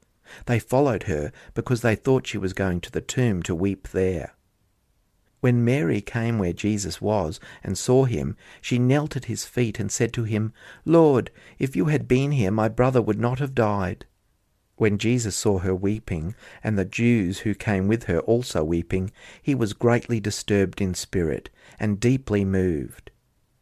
They 0.47 0.59
followed 0.59 1.05
her 1.05 1.31
because 1.55 1.83
they 1.83 1.95
thought 1.95 2.27
she 2.27 2.39
was 2.39 2.55
going 2.55 2.81
to 2.81 2.91
the 2.91 3.01
tomb 3.01 3.45
to 3.45 3.55
weep 3.55 3.87
there. 3.91 4.35
When 5.43 5.65
Mary 5.65 6.01
came 6.01 6.39
where 6.39 6.53
Jesus 6.53 7.01
was 7.01 7.41
and 7.65 7.77
saw 7.77 8.05
him, 8.05 8.37
she 8.61 8.79
knelt 8.79 9.17
at 9.17 9.25
his 9.25 9.45
feet 9.45 9.81
and 9.81 9.91
said 9.91 10.13
to 10.13 10.23
him, 10.23 10.53
Lord, 10.85 11.33
if 11.59 11.75
you 11.75 11.87
had 11.87 12.07
been 12.07 12.31
here, 12.31 12.53
my 12.53 12.69
brother 12.69 13.03
would 13.03 13.19
not 13.19 13.41
have 13.41 13.53
died. 13.53 14.07
When 14.77 14.99
Jesus 14.99 15.35
saw 15.35 15.59
her 15.59 15.75
weeping, 15.75 16.37
and 16.63 16.79
the 16.79 16.85
Jews 16.85 17.41
who 17.41 17.57
came 17.57 17.89
with 17.89 18.05
her 18.05 18.21
also 18.21 18.63
weeping, 18.63 19.11
he 19.43 19.53
was 19.53 19.73
greatly 19.73 20.21
disturbed 20.21 20.81
in 20.81 20.95
spirit, 20.95 21.51
and 21.77 21.99
deeply 21.99 22.45
moved. 22.45 23.11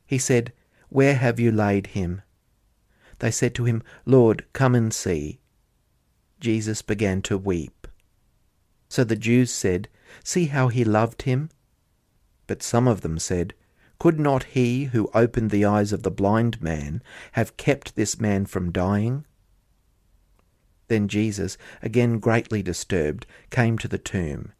He 0.05 0.19
said, 0.19 0.53
Where 0.91 1.15
have 1.15 1.41
you 1.41 1.51
laid 1.51 1.87
him? 1.87 2.21
They 3.21 3.31
said 3.31 3.55
to 3.55 3.65
him, 3.65 3.83
Lord, 4.05 4.45
come 4.53 4.75
and 4.75 4.93
see. 4.93 5.41
Jesus 6.41 6.83
began 6.83 7.23
to 7.23 7.39
weep. 7.39 7.87
So 8.91 9.03
the 9.03 9.17
Jews 9.17 9.51
said, 9.51 9.89
See 10.23 10.45
how 10.45 10.69
he 10.69 10.85
loved 10.85 11.23
him? 11.23 11.49
But 12.51 12.65
some 12.65 12.89
of 12.89 13.03
them 13.03 13.21
said, 13.21 13.55
Could 14.01 14.19
not 14.19 14.43
he 14.43 14.87
who 14.87 15.09
opened 15.15 15.53
the 15.53 15.65
eyes 15.65 15.93
of 15.93 16.03
the 16.03 16.11
blind 16.11 16.61
man 16.61 17.01
have 17.35 17.57
kept 17.57 17.95
this 17.95 18.19
man 18.19 18.45
from 18.45 18.73
dying? 18.73 19.25
Then 20.89 21.07
Jesus, 21.07 21.57
again 21.81 22.19
greatly 22.19 22.61
disturbed, 22.61 23.25
came 23.51 23.79
to 23.79 23.87
the 23.87 23.99
tomb. 23.99 24.51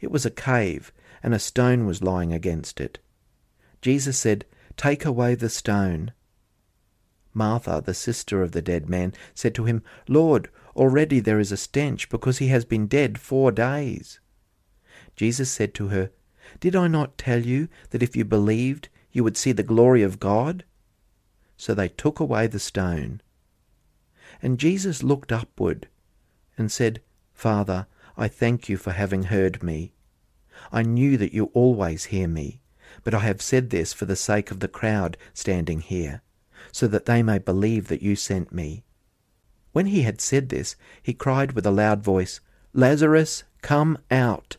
It 0.00 0.10
was 0.10 0.24
a 0.24 0.30
cave, 0.30 0.90
and 1.22 1.34
a 1.34 1.38
stone 1.38 1.84
was 1.84 2.02
lying 2.02 2.32
against 2.32 2.80
it. 2.80 2.98
Jesus 3.82 4.18
said, 4.18 4.46
Take 4.78 5.04
away 5.04 5.34
the 5.34 5.50
stone. 5.50 6.12
Martha, 7.34 7.82
the 7.84 7.92
sister 7.92 8.40
of 8.40 8.52
the 8.52 8.62
dead 8.62 8.88
man, 8.88 9.12
said 9.34 9.54
to 9.56 9.66
him, 9.66 9.82
Lord, 10.08 10.48
Already 10.74 11.20
there 11.20 11.40
is 11.40 11.52
a 11.52 11.58
stench 11.58 12.08
because 12.08 12.38
he 12.38 12.48
has 12.48 12.64
been 12.64 12.86
dead 12.86 13.18
four 13.18 13.52
days. 13.52 14.18
Jesus 15.14 15.50
said 15.50 15.74
to 15.74 15.88
her, 15.88 16.10
Did 16.60 16.74
I 16.74 16.88
not 16.88 17.18
tell 17.18 17.40
you 17.40 17.68
that 17.90 18.02
if 18.02 18.16
you 18.16 18.24
believed, 18.24 18.88
you 19.12 19.24
would 19.24 19.36
see 19.36 19.52
the 19.52 19.62
glory 19.62 20.02
of 20.02 20.20
God? 20.20 20.64
So 21.56 21.74
they 21.74 21.88
took 21.88 22.20
away 22.20 22.46
the 22.46 22.58
stone. 22.58 23.20
And 24.40 24.58
Jesus 24.58 25.02
looked 25.02 25.32
upward 25.32 25.88
and 26.56 26.70
said, 26.70 27.00
Father, 27.32 27.86
I 28.16 28.28
thank 28.28 28.68
you 28.68 28.76
for 28.76 28.92
having 28.92 29.24
heard 29.24 29.62
me. 29.62 29.92
I 30.72 30.82
knew 30.82 31.16
that 31.16 31.32
you 31.32 31.50
always 31.54 32.06
hear 32.06 32.28
me, 32.28 32.60
but 33.04 33.14
I 33.14 33.20
have 33.20 33.40
said 33.40 33.70
this 33.70 33.92
for 33.92 34.06
the 34.06 34.16
sake 34.16 34.50
of 34.50 34.60
the 34.60 34.68
crowd 34.68 35.16
standing 35.32 35.80
here, 35.80 36.22
so 36.72 36.88
that 36.88 37.06
they 37.06 37.22
may 37.22 37.38
believe 37.38 37.88
that 37.88 38.02
you 38.02 38.16
sent 38.16 38.52
me. 38.52 38.84
When 39.72 39.86
he 39.86 40.02
had 40.02 40.20
said 40.20 40.48
this, 40.48 40.76
he 41.02 41.14
cried 41.14 41.52
with 41.52 41.64
a 41.66 41.70
loud 41.70 42.02
voice, 42.02 42.40
Lazarus, 42.72 43.44
come 43.62 43.98
out. 44.10 44.56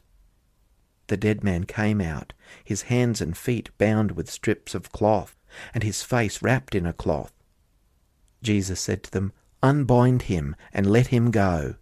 The 1.09 1.17
dead 1.17 1.43
man 1.43 1.63
came 1.63 2.01
out, 2.01 2.33
his 2.63 2.83
hands 2.83 3.19
and 3.19 3.35
feet 3.35 3.71
bound 3.79 4.11
with 4.11 4.29
strips 4.29 4.75
of 4.75 4.91
cloth, 4.91 5.35
and 5.73 5.83
his 5.83 6.03
face 6.03 6.43
wrapped 6.43 6.75
in 6.75 6.85
a 6.85 6.93
cloth. 6.93 7.33
Jesus 8.43 8.79
said 8.79 9.01
to 9.03 9.11
them, 9.11 9.33
Unbind 9.63 10.23
him 10.23 10.55
and 10.71 10.89
let 10.89 11.07
him 11.07 11.31
go. 11.31 11.75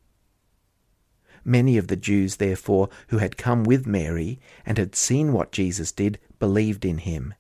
Many 1.44 1.78
of 1.78 1.88
the 1.88 1.98
Jews, 1.98 2.38
therefore, 2.38 2.88
who 3.10 3.18
had 3.18 3.36
come 3.36 3.66
with 3.66 3.86
Mary 3.86 4.40
and 4.66 4.78
had 4.78 4.96
seen 4.96 5.34
what 5.34 5.52
Jesus 5.52 5.92
did, 5.92 6.20
believed 6.40 6.86
in 6.86 7.00
him. 7.00 7.34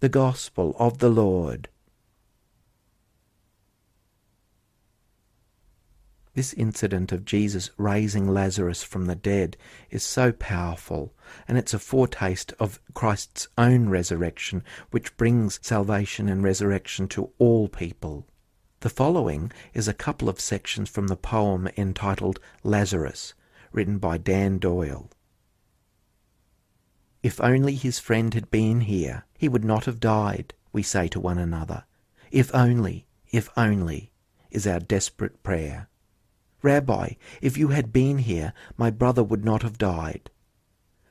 The 0.00 0.08
Gospel 0.08 0.74
of 0.80 0.98
the 0.98 1.10
Lord. 1.10 1.68
This 6.34 6.52
incident 6.52 7.10
of 7.10 7.24
Jesus 7.24 7.70
raising 7.76 8.28
Lazarus 8.28 8.84
from 8.84 9.06
the 9.06 9.16
dead 9.16 9.56
is 9.90 10.04
so 10.04 10.30
powerful, 10.30 11.12
and 11.48 11.58
it's 11.58 11.74
a 11.74 11.78
foretaste 11.78 12.52
of 12.60 12.80
Christ's 12.94 13.48
own 13.58 13.88
resurrection, 13.88 14.62
which 14.92 15.16
brings 15.16 15.58
salvation 15.60 16.28
and 16.28 16.44
resurrection 16.44 17.08
to 17.08 17.32
all 17.38 17.68
people. 17.68 18.28
The 18.78 18.90
following 18.90 19.50
is 19.74 19.88
a 19.88 19.92
couple 19.92 20.28
of 20.28 20.40
sections 20.40 20.88
from 20.88 21.08
the 21.08 21.16
poem 21.16 21.68
entitled 21.76 22.38
Lazarus, 22.62 23.34
written 23.72 23.98
by 23.98 24.16
Dan 24.16 24.58
Doyle. 24.58 25.10
If 27.24 27.40
only 27.40 27.74
his 27.74 27.98
friend 27.98 28.32
had 28.32 28.50
been 28.50 28.82
here, 28.82 29.24
he 29.36 29.48
would 29.48 29.64
not 29.64 29.84
have 29.84 30.00
died, 30.00 30.54
we 30.72 30.82
say 30.82 31.08
to 31.08 31.20
one 31.20 31.38
another. 31.38 31.84
If 32.30 32.54
only, 32.54 33.06
if 33.32 33.50
only, 33.56 34.12
is 34.50 34.66
our 34.66 34.80
desperate 34.80 35.42
prayer. 35.42 35.89
Rabbi, 36.62 37.14
if 37.40 37.56
you 37.56 37.68
had 37.68 37.92
been 37.92 38.18
here, 38.18 38.52
my 38.76 38.90
brother 38.90 39.24
would 39.24 39.44
not 39.44 39.62
have 39.62 39.78
died. 39.78 40.30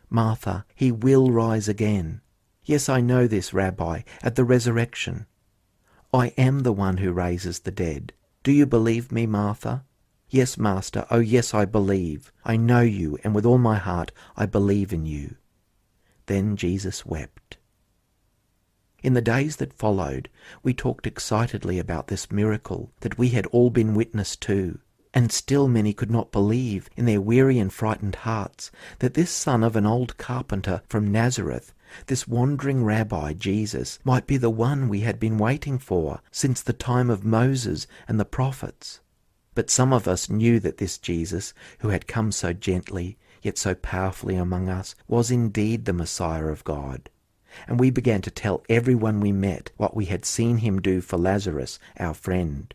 Martha, 0.09 0.65
he 0.75 0.91
will 0.91 1.31
rise 1.31 1.67
again. 1.67 2.21
Yes, 2.63 2.89
I 2.89 3.01
know 3.01 3.27
this, 3.27 3.53
Rabbi, 3.53 4.01
at 4.21 4.35
the 4.35 4.43
resurrection. 4.43 5.25
I 6.13 6.27
am 6.37 6.59
the 6.59 6.73
one 6.73 6.97
who 6.97 7.11
raises 7.11 7.59
the 7.59 7.71
dead. 7.71 8.13
Do 8.43 8.51
you 8.51 8.65
believe 8.65 9.11
me, 9.11 9.25
Martha? 9.25 9.83
Yes, 10.29 10.57
Master, 10.57 11.05
oh 11.09 11.19
yes, 11.19 11.53
I 11.53 11.65
believe. 11.65 12.31
I 12.45 12.55
know 12.55 12.81
you, 12.81 13.17
and 13.23 13.33
with 13.33 13.45
all 13.45 13.57
my 13.57 13.77
heart 13.77 14.11
I 14.37 14.45
believe 14.45 14.93
in 14.93 15.05
you. 15.05 15.35
Then 16.27 16.55
Jesus 16.55 17.05
wept. 17.05 17.57
In 19.01 19.13
the 19.13 19.21
days 19.21 19.55
that 19.55 19.73
followed, 19.73 20.29
we 20.61 20.73
talked 20.73 21.07
excitedly 21.07 21.79
about 21.79 22.07
this 22.07 22.31
miracle 22.31 22.91
that 22.99 23.17
we 23.17 23.29
had 23.29 23.47
all 23.47 23.69
been 23.69 23.95
witness 23.95 24.35
to. 24.37 24.79
And 25.13 25.31
still 25.31 25.67
many 25.67 25.91
could 25.91 26.11
not 26.11 26.31
believe 26.31 26.87
in 26.95 27.05
their 27.05 27.19
weary 27.19 27.57
and 27.57 27.73
frightened 27.73 28.15
hearts 28.15 28.69
that 28.99 29.15
this 29.15 29.31
son 29.31 29.63
of 29.63 29.75
an 29.75 29.85
old 29.85 30.17
carpenter 30.17 30.83
from 30.87 31.11
Nazareth, 31.11 31.73
this 32.05 32.27
wandering 32.27 32.83
rabbi 32.83 33.33
Jesus, 33.33 33.97
might 34.03 34.27
be 34.27 34.37
the 34.37 34.51
one 34.51 34.87
we 34.87 34.99
had 34.99 35.19
been 35.19 35.39
waiting 35.39 35.79
for 35.79 36.21
since 36.31 36.61
the 36.61 36.73
time 36.73 37.09
of 37.09 37.25
Moses 37.25 37.87
and 38.07 38.19
the 38.19 38.25
prophets. 38.25 38.99
But 39.55 39.71
some 39.71 39.91
of 39.91 40.07
us 40.07 40.29
knew 40.29 40.59
that 40.59 40.77
this 40.77 40.99
Jesus, 40.99 41.55
who 41.79 41.89
had 41.89 42.07
come 42.07 42.31
so 42.31 42.53
gently, 42.53 43.17
yet 43.41 43.57
so 43.57 43.73
powerfully 43.73 44.35
among 44.35 44.69
us, 44.69 44.93
was 45.07 45.31
indeed 45.31 45.85
the 45.85 45.93
Messiah 45.93 46.45
of 46.45 46.63
God. 46.63 47.09
And 47.67 47.79
we 47.79 47.89
began 47.89 48.21
to 48.21 48.31
tell 48.31 48.63
everyone 48.69 49.19
we 49.19 49.31
met 49.31 49.71
what 49.75 49.95
we 49.95 50.05
had 50.05 50.23
seen 50.23 50.57
him 50.57 50.79
do 50.79 51.01
for 51.01 51.17
Lazarus, 51.17 51.79
our 51.97 52.13
friend. 52.13 52.73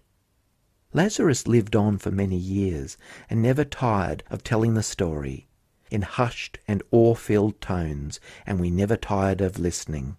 Lazarus 0.96 1.48
lived 1.48 1.74
on 1.74 1.98
for 1.98 2.12
many 2.12 2.36
years 2.36 2.96
and 3.28 3.42
never 3.42 3.64
tired 3.64 4.22
of 4.30 4.44
telling 4.44 4.74
the 4.74 4.82
story 4.82 5.48
in 5.90 6.02
hushed 6.02 6.60
and 6.68 6.84
awe 6.92 7.16
filled 7.16 7.60
tones, 7.60 8.20
and 8.46 8.60
we 8.60 8.70
never 8.70 8.96
tired 8.96 9.40
of 9.40 9.58
listening. 9.58 10.16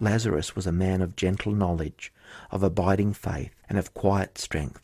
Lazarus 0.00 0.56
was 0.56 0.66
a 0.66 0.72
man 0.72 1.00
of 1.00 1.14
gentle 1.14 1.52
knowledge, 1.52 2.12
of 2.50 2.64
abiding 2.64 3.12
faith, 3.12 3.54
and 3.68 3.78
of 3.78 3.94
quiet 3.94 4.36
strength. 4.36 4.82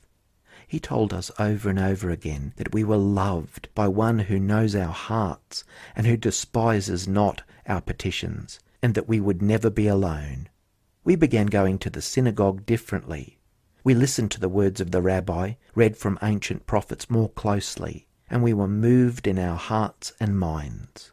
He 0.68 0.78
told 0.78 1.12
us 1.12 1.32
over 1.40 1.68
and 1.68 1.78
over 1.80 2.10
again 2.10 2.52
that 2.56 2.72
we 2.72 2.84
were 2.84 2.96
loved 2.96 3.68
by 3.74 3.88
one 3.88 4.20
who 4.20 4.38
knows 4.38 4.76
our 4.76 4.92
hearts 4.92 5.64
and 5.96 6.06
who 6.06 6.16
despises 6.16 7.08
not 7.08 7.42
our 7.66 7.80
petitions, 7.80 8.60
and 8.80 8.94
that 8.94 9.08
we 9.08 9.18
would 9.18 9.42
never 9.42 9.70
be 9.70 9.88
alone. 9.88 10.48
We 11.02 11.16
began 11.16 11.46
going 11.46 11.78
to 11.78 11.90
the 11.90 12.02
synagogue 12.02 12.64
differently 12.64 13.37
we 13.84 13.94
listened 13.94 14.30
to 14.32 14.40
the 14.40 14.48
words 14.48 14.80
of 14.80 14.90
the 14.90 15.02
rabbi, 15.02 15.54
read 15.74 15.96
from 15.96 16.18
ancient 16.22 16.66
prophets 16.66 17.08
more 17.08 17.28
closely, 17.30 18.06
and 18.28 18.42
we 18.42 18.52
were 18.52 18.68
moved 18.68 19.26
in 19.26 19.38
our 19.38 19.56
hearts 19.56 20.12
and 20.20 20.38
minds. 20.38 21.12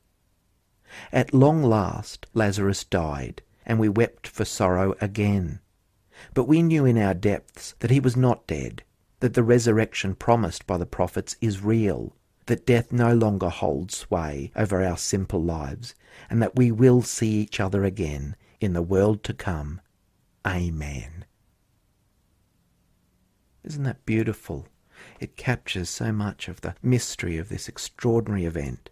At 1.11 1.33
long 1.33 1.63
last 1.63 2.25
Lazarus 2.33 2.83
died, 2.83 3.41
and 3.65 3.79
we 3.79 3.89
wept 3.89 4.27
for 4.27 4.45
sorrow 4.45 4.95
again. 5.01 5.59
But 6.33 6.45
we 6.47 6.63
knew 6.63 6.85
in 6.85 6.97
our 6.97 7.13
depths 7.13 7.75
that 7.79 7.91
he 7.91 7.99
was 7.99 8.15
not 8.15 8.47
dead, 8.47 8.83
that 9.19 9.33
the 9.33 9.43
resurrection 9.43 10.15
promised 10.15 10.65
by 10.65 10.77
the 10.77 10.85
prophets 10.85 11.35
is 11.41 11.63
real, 11.63 12.15
that 12.45 12.65
death 12.65 12.91
no 12.91 13.13
longer 13.13 13.49
holds 13.49 13.97
sway 13.97 14.51
over 14.55 14.83
our 14.83 14.97
simple 14.97 15.41
lives, 15.41 15.95
and 16.29 16.41
that 16.41 16.55
we 16.55 16.71
will 16.71 17.01
see 17.01 17.31
each 17.31 17.59
other 17.59 17.83
again 17.83 18.35
in 18.59 18.73
the 18.73 18.81
world 18.81 19.23
to 19.23 19.33
come. 19.33 19.81
Amen. 20.45 21.25
Isn't 23.65 23.83
that 23.83 24.05
beautiful? 24.05 24.67
It 25.19 25.37
captures 25.37 25.89
so 25.89 26.11
much 26.11 26.47
of 26.47 26.61
the 26.61 26.75
mystery 26.83 27.39
of 27.39 27.49
this 27.49 27.67
extraordinary 27.67 28.45
event. 28.45 28.91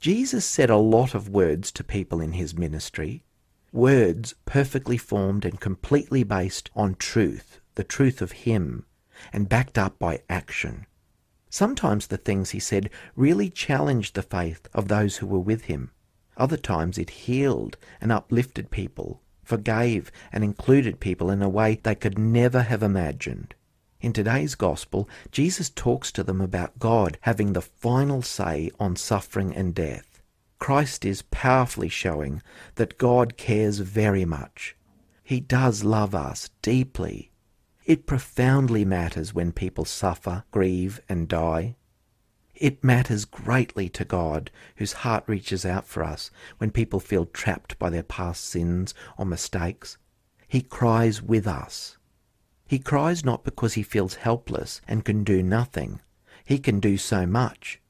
Jesus 0.00 0.46
said 0.46 0.70
a 0.70 0.76
lot 0.76 1.14
of 1.14 1.28
words 1.28 1.70
to 1.72 1.84
people 1.84 2.18
in 2.18 2.32
his 2.32 2.56
ministry, 2.56 3.24
words 3.70 4.34
perfectly 4.46 4.96
formed 4.96 5.44
and 5.44 5.60
completely 5.60 6.24
based 6.24 6.70
on 6.74 6.94
truth, 6.94 7.60
the 7.74 7.84
truth 7.84 8.22
of 8.22 8.32
him, 8.32 8.86
and 9.34 9.50
backed 9.50 9.76
up 9.76 9.98
by 9.98 10.22
action. 10.30 10.86
Sometimes 11.50 12.06
the 12.06 12.16
things 12.16 12.50
he 12.50 12.60
said 12.60 12.88
really 13.16 13.50
challenged 13.50 14.14
the 14.14 14.22
faith 14.22 14.66
of 14.72 14.88
those 14.88 15.18
who 15.18 15.26
were 15.26 15.38
with 15.38 15.64
him. 15.64 15.90
Other 16.38 16.56
times 16.56 16.96
it 16.96 17.10
healed 17.10 17.76
and 18.00 18.10
uplifted 18.10 18.70
people, 18.70 19.20
forgave 19.42 20.10
and 20.32 20.42
included 20.42 21.00
people 21.00 21.30
in 21.30 21.42
a 21.42 21.48
way 21.50 21.78
they 21.82 21.94
could 21.94 22.18
never 22.18 22.62
have 22.62 22.82
imagined. 22.82 23.54
In 24.00 24.12
today's 24.12 24.54
Gospel, 24.54 25.08
Jesus 25.32 25.70
talks 25.70 26.12
to 26.12 26.22
them 26.22 26.40
about 26.40 26.78
God 26.78 27.18
having 27.22 27.52
the 27.52 27.60
final 27.60 28.22
say 28.22 28.70
on 28.78 28.94
suffering 28.94 29.52
and 29.56 29.74
death. 29.74 30.22
Christ 30.60 31.04
is 31.04 31.22
powerfully 31.22 31.88
showing 31.88 32.40
that 32.76 32.96
God 32.96 33.36
cares 33.36 33.80
very 33.80 34.24
much. 34.24 34.76
He 35.24 35.40
does 35.40 35.82
love 35.82 36.14
us 36.14 36.48
deeply. 36.62 37.32
It 37.86 38.06
profoundly 38.06 38.84
matters 38.84 39.34
when 39.34 39.50
people 39.50 39.84
suffer, 39.84 40.44
grieve, 40.52 41.00
and 41.08 41.26
die. 41.26 41.74
It 42.54 42.84
matters 42.84 43.24
greatly 43.24 43.88
to 43.90 44.04
God, 44.04 44.52
whose 44.76 44.92
heart 45.04 45.24
reaches 45.26 45.66
out 45.66 45.86
for 45.86 46.04
us 46.04 46.30
when 46.58 46.70
people 46.70 47.00
feel 47.00 47.26
trapped 47.26 47.76
by 47.80 47.90
their 47.90 48.04
past 48.04 48.44
sins 48.44 48.94
or 49.16 49.26
mistakes. 49.26 49.98
He 50.46 50.60
cries 50.60 51.20
with 51.20 51.48
us. 51.48 51.97
He 52.68 52.78
cries 52.78 53.24
not 53.24 53.44
because 53.44 53.74
he 53.74 53.82
feels 53.82 54.16
helpless 54.16 54.82
and 54.86 55.04
can 55.04 55.24
do 55.24 55.42
nothing. 55.42 56.00
He 56.44 56.58
can 56.58 56.80
do 56.80 56.98
so 56.98 57.26
much. 57.26 57.80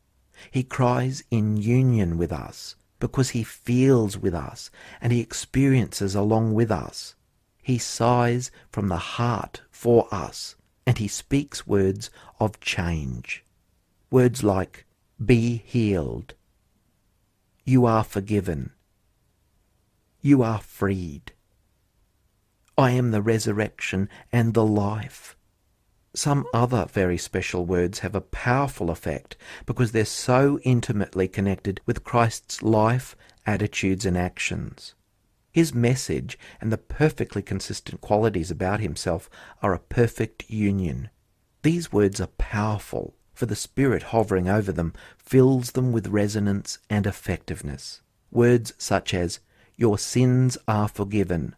He 0.52 0.62
cries 0.62 1.24
in 1.32 1.56
union 1.56 2.16
with 2.16 2.32
us 2.32 2.76
because 3.00 3.30
he 3.30 3.42
feels 3.42 4.16
with 4.16 4.34
us 4.34 4.70
and 5.00 5.12
he 5.12 5.20
experiences 5.20 6.14
along 6.14 6.54
with 6.54 6.70
us. 6.70 7.16
He 7.60 7.76
sighs 7.76 8.52
from 8.70 8.86
the 8.86 8.96
heart 8.96 9.62
for 9.70 10.06
us 10.12 10.54
and 10.86 10.96
he 10.96 11.08
speaks 11.08 11.66
words 11.66 12.08
of 12.38 12.60
change. 12.60 13.44
Words 14.12 14.44
like, 14.44 14.86
be 15.22 15.62
healed. 15.66 16.34
You 17.64 17.84
are 17.84 18.04
forgiven. 18.04 18.70
You 20.20 20.42
are 20.42 20.60
freed. 20.60 21.32
I 22.78 22.92
am 22.92 23.10
the 23.10 23.22
resurrection 23.22 24.08
and 24.30 24.54
the 24.54 24.64
life. 24.64 25.36
Some 26.14 26.46
other 26.54 26.86
very 26.86 27.18
special 27.18 27.66
words 27.66 27.98
have 27.98 28.14
a 28.14 28.20
powerful 28.20 28.88
effect 28.88 29.36
because 29.66 29.90
they're 29.90 30.04
so 30.04 30.60
intimately 30.62 31.26
connected 31.26 31.80
with 31.86 32.04
Christ's 32.04 32.62
life, 32.62 33.16
attitudes, 33.44 34.06
and 34.06 34.16
actions. 34.16 34.94
His 35.50 35.74
message 35.74 36.38
and 36.60 36.70
the 36.70 36.78
perfectly 36.78 37.42
consistent 37.42 38.00
qualities 38.00 38.48
about 38.48 38.78
himself 38.78 39.28
are 39.60 39.74
a 39.74 39.80
perfect 39.80 40.48
union. 40.48 41.10
These 41.62 41.92
words 41.92 42.20
are 42.20 42.28
powerful, 42.38 43.16
for 43.34 43.46
the 43.46 43.56
Spirit 43.56 44.04
hovering 44.04 44.48
over 44.48 44.70
them 44.70 44.92
fills 45.16 45.72
them 45.72 45.90
with 45.90 46.06
resonance 46.06 46.78
and 46.88 47.08
effectiveness. 47.08 48.02
Words 48.30 48.72
such 48.78 49.14
as, 49.14 49.40
Your 49.76 49.98
sins 49.98 50.56
are 50.68 50.86
forgiven, 50.86 51.56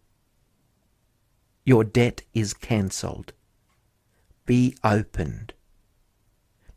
Your 1.70 1.84
debt 1.84 2.22
is 2.34 2.52
cancelled, 2.52 3.32
be 4.44 4.76
opened. 4.82 5.54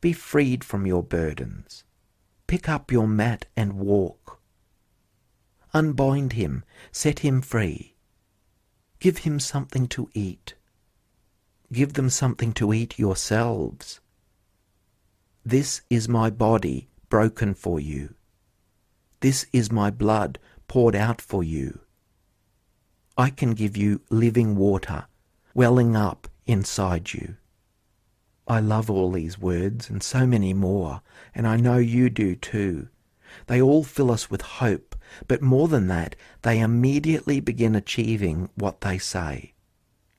Be 0.01 0.13
freed 0.13 0.63
from 0.63 0.86
your 0.86 1.01
burdens. 1.01 1.84
Pick 2.45 2.69
up 2.69 2.91
your 2.91 3.08
mat 3.08 3.45
and 3.58 3.73
walk. 3.73 4.39
Unbind 5.73 6.34
him, 6.34 6.63
set 6.91 7.25
him 7.25 7.41
free. 7.41 7.95
Give 8.99 9.17
him 9.17 9.39
something 9.39 9.88
to 9.88 10.12
eat. 10.13 10.53
Give 11.71 11.93
them 11.93 12.12
something 12.12 12.53
to 12.53 12.71
eat 12.71 12.99
yourselves. 12.99 13.99
This 15.43 15.82
is 15.89 16.08
my 16.08 16.29
body 16.29 16.88
broken 17.10 17.56
for 17.56 17.79
you. 17.79 18.13
This 19.21 19.47
is 19.51 19.71
my 19.71 19.89
blood 19.89 20.38
poured 20.67 20.95
out 20.95 21.19
for 21.19 21.43
you. 21.43 21.83
I 23.17 23.30
can 23.30 23.54
give 23.54 23.78
you 23.78 24.02
living 24.10 24.56
water 24.56 25.06
welling 25.54 25.95
up 25.95 26.28
inside 26.47 27.13
you. 27.13 27.36
I 28.47 28.60
love 28.60 28.89
all 28.89 29.12
these 29.12 29.38
words 29.38 29.88
and 29.88 30.02
so 30.02 30.26
many 30.26 30.52
more, 30.54 31.02
and 31.36 31.47
I 31.47 31.58
know 31.58 31.78
you 31.78 32.10
do 32.10 32.36
too. 32.36 32.88
They 33.45 33.62
all 33.62 33.84
fill 33.84 34.10
us 34.10 34.32
with 34.32 34.41
hope, 34.41 34.95
but 35.28 35.43
more 35.43 35.67
than 35.67 35.88
that, 35.89 36.15
they 36.41 36.60
immediately 36.60 37.39
begin 37.39 37.76
achieving 37.76 38.49
what 38.56 38.82
they 38.82 38.97
say. 38.97 39.54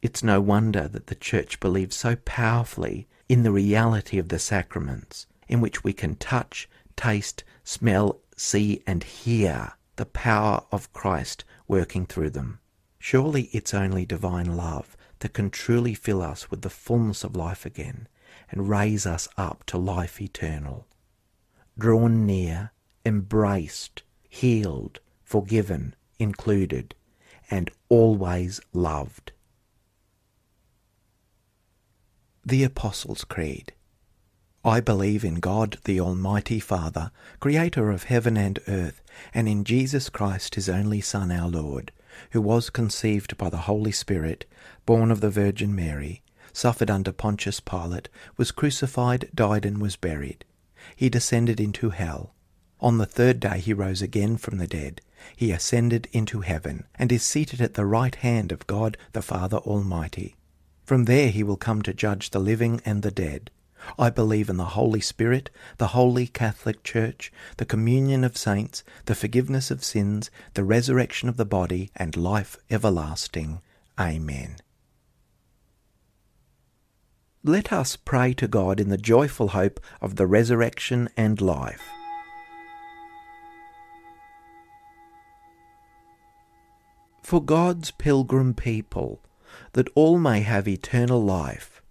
It's 0.00 0.22
no 0.22 0.40
wonder 0.40 0.87
that 0.87 1.09
the 1.09 1.16
Church 1.16 1.59
believes 1.59 1.96
so 1.96 2.14
powerfully 2.24 3.09
in 3.28 3.42
the 3.42 3.50
reality 3.50 4.18
of 4.18 4.28
the 4.28 4.38
sacraments, 4.38 5.26
in 5.48 5.61
which 5.61 5.83
we 5.83 5.92
can 5.92 6.14
touch, 6.14 6.68
taste, 6.94 7.42
smell, 7.64 8.20
see, 8.37 8.85
and 8.87 9.02
hear 9.02 9.72
the 9.96 10.07
power 10.07 10.64
of 10.70 10.92
Christ 10.92 11.44
working 11.66 12.07
through 12.07 12.30
them. 12.30 12.61
Surely 13.07 13.51
it's 13.53 13.75
only 13.75 14.07
divine 14.07 14.57
love 14.57 14.97
that 15.19 15.35
can 15.35 15.51
truly 15.51 15.93
fill 15.93 16.23
us 16.23 16.51
with 16.51 16.62
the 16.62 16.71
fullness 16.71 17.23
of 17.23 17.37
life 17.37 17.67
again 17.67 18.09
and 18.51 18.71
raise 18.71 19.05
us 19.05 19.29
up 19.37 19.62
to 19.67 19.77
life 19.77 20.23
eternal. 20.23 20.87
Drawn 21.79 22.25
near, 22.25 22.73
embraced, 23.05 24.05
healed, 24.27 25.01
forgiven, 25.23 25.95
included, 26.19 26.95
and 27.51 27.71
always 27.90 28.59
loved. 28.73 29.33
The 32.43 32.64
Apostles' 32.64 33.25
Creed. 33.25 33.75
I 34.64 34.81
believe 34.81 35.27
in 35.27 35.40
God, 35.40 35.77
the 35.85 36.01
Almighty 36.01 36.59
Father, 36.59 37.11
creator 37.38 37.90
of 37.90 38.05
heaven 38.05 38.38
and 38.38 38.61
earth, 38.67 39.03
and 39.35 39.47
in 39.47 39.64
Jesus 39.64 40.09
Christ, 40.09 40.55
his 40.55 40.71
only 40.71 41.03
Son, 41.03 41.31
our 41.31 41.51
Lord, 41.51 41.93
who 42.31 42.40
was 42.40 42.70
conceived 42.70 43.37
by 43.37 43.50
the 43.50 43.59
Holy 43.68 43.92
Spirit, 43.92 44.44
born 44.87 45.11
of 45.11 45.20
the 45.20 45.31
Virgin 45.31 45.74
Mary 45.74 46.22
suffered 46.55 46.90
under 46.90 47.12
Pontius 47.12 47.61
Pilate, 47.61 48.09
was 48.37 48.53
crucified, 48.53 49.29
died, 49.35 49.66
and 49.66 49.83
was 49.83 49.96
buried. 49.96 50.44
He 50.96 51.09
descended 51.09 51.61
into 51.61 51.90
hell. 51.90 52.33
On 52.81 52.98
the 52.98 53.07
third 53.07 53.40
day 53.40 53.59
he 53.59 53.72
rose 53.72 54.00
again 54.00 54.37
from 54.37 54.59
the 54.59 54.66
dead. 54.66 55.00
He 55.37 55.50
ascended 55.50 56.09
into 56.12 56.40
heaven, 56.40 56.85
and 56.94 57.11
is 57.11 57.22
seated 57.22 57.61
at 57.61 57.74
the 57.74 57.87
right 57.87 58.14
hand 58.14 58.53
of 58.53 58.66
God 58.66 58.96
the 59.12 59.22
Father 59.22 59.57
Almighty. 59.59 60.37
From 60.85 61.07
there 61.07 61.31
he 61.31 61.42
will 61.42 61.57
come 61.57 61.83
to 61.83 61.94
judge 61.94 62.31
the 62.31 62.40
living 62.40 62.81
and 62.85 63.03
the 63.03 63.11
dead. 63.11 63.50
I 63.99 64.11
believe 64.11 64.49
in 64.49 64.57
the 64.57 64.64
Holy 64.64 65.01
Spirit, 65.01 65.51
the 65.79 65.88
Holy 65.88 66.27
Catholic 66.27 66.83
Church, 66.83 67.33
the 67.57 67.64
communion 67.64 68.25
of 68.25 68.37
saints, 68.37 68.85
the 69.07 69.14
forgiveness 69.14 69.70
of 69.70 69.85
sins, 69.85 70.31
the 70.55 70.64
resurrection 70.64 71.29
of 71.29 71.37
the 71.37 71.44
body, 71.44 71.90
and 71.97 72.16
life 72.16 72.57
everlasting. 72.70 73.61
Amen. 73.99 74.57
Let 77.42 77.73
us 77.73 77.97
pray 77.97 78.33
to 78.35 78.49
God 78.49 78.81
in 78.81 78.88
the 78.88 78.97
joyful 78.97 79.49
hope 79.49 79.79
of 80.01 80.16
the 80.16 80.27
resurrection 80.27 81.11
and 81.16 81.40
life. 81.40 81.83
For 87.23 87.42
God's 87.42 87.90
pilgrim 87.90 88.55
people, 88.55 89.20
that 89.73 89.88
all 89.94 90.18
may 90.18 90.40
have 90.40 90.66
eternal 90.66 91.23
life. 91.23 91.83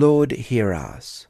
Lord, 0.00 0.32
hear 0.32 0.72
us. 0.72 1.26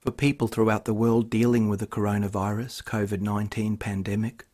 For 0.00 0.10
people 0.10 0.48
throughout 0.48 0.84
the 0.84 0.92
world 0.92 1.30
dealing 1.30 1.68
with 1.68 1.78
the 1.78 1.86
coronavirus 1.86 2.82
COVID 2.82 3.20
19 3.20 3.76
pandemic, 3.76 4.46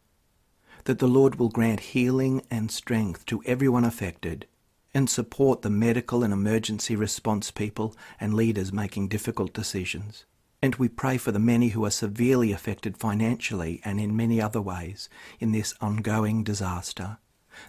that 0.85 0.99
the 0.99 1.09
Lord 1.09 1.37
will 1.37 1.49
grant 1.49 1.81
healing 1.97 2.43
and 2.51 2.71
strength 2.71 3.25
to 3.25 3.43
everyone 3.47 3.87
affected 3.87 4.47
and 4.93 5.09
support 5.09 5.63
the 5.63 5.71
medical 5.71 6.23
and 6.23 6.35
emergency 6.35 6.95
response 6.95 7.51
people 7.51 7.97
and 8.21 8.35
leaders 8.35 8.75
making 8.75 9.09
difficult 9.09 9.55
decisions. 9.55 10.27
And 10.61 10.75
we 10.75 10.91
pray 10.91 11.17
for 11.17 11.33
the 11.33 11.39
many 11.39 11.69
who 11.71 11.87
are 11.87 11.91
severely 11.91 12.53
affected 12.53 12.99
financially 12.99 13.81
and 13.87 13.99
in 13.99 14.15
many 14.15 14.39
other 14.39 14.61
ways 14.61 15.09
in 15.41 15.53
this 15.53 15.73
ongoing 15.81 16.45
disaster, 16.45 17.17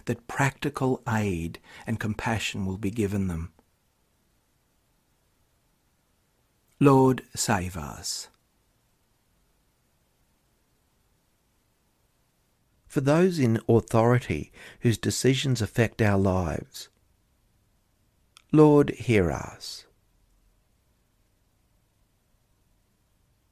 that 0.04 0.28
practical 0.28 1.02
aid 1.08 1.60
and 1.86 1.98
compassion 1.98 2.66
will 2.66 2.76
be 2.76 2.90
given 2.90 3.26
them. 3.28 3.54
Lord, 6.80 7.22
save 7.34 7.76
us. 7.76 8.28
for 12.90 13.00
those 13.00 13.38
in 13.38 13.60
authority 13.68 14.50
whose 14.80 14.98
decisions 14.98 15.62
affect 15.62 16.02
our 16.02 16.18
lives. 16.18 16.88
Lord, 18.50 18.90
hear 18.90 19.30
us. 19.30 19.86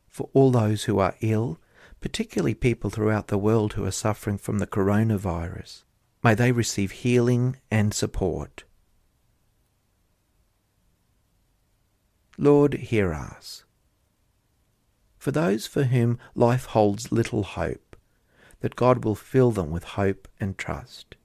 For 0.08 0.28
all 0.32 0.50
those 0.50 0.84
who 0.84 0.98
are 0.98 1.14
ill, 1.20 1.60
particularly 2.00 2.54
people 2.54 2.90
throughout 2.90 3.28
the 3.28 3.38
world 3.38 3.74
who 3.74 3.84
are 3.84 3.92
suffering 3.92 4.38
from 4.38 4.58
the 4.58 4.66
coronavirus, 4.66 5.84
may 6.24 6.34
they 6.34 6.50
receive 6.50 6.90
healing 6.90 7.58
and 7.70 7.94
support. 7.94 8.64
Lord, 12.40 12.74
hear 12.74 13.12
us. 13.12 13.64
For 15.16 15.32
those 15.32 15.66
for 15.66 15.84
whom 15.84 16.20
life 16.36 16.66
holds 16.66 17.10
little 17.10 17.42
hope, 17.42 17.96
that 18.60 18.76
God 18.76 19.04
will 19.04 19.16
fill 19.16 19.50
them 19.50 19.70
with 19.70 19.82
hope 19.82 20.28
and 20.38 20.56
trust. 20.56 21.16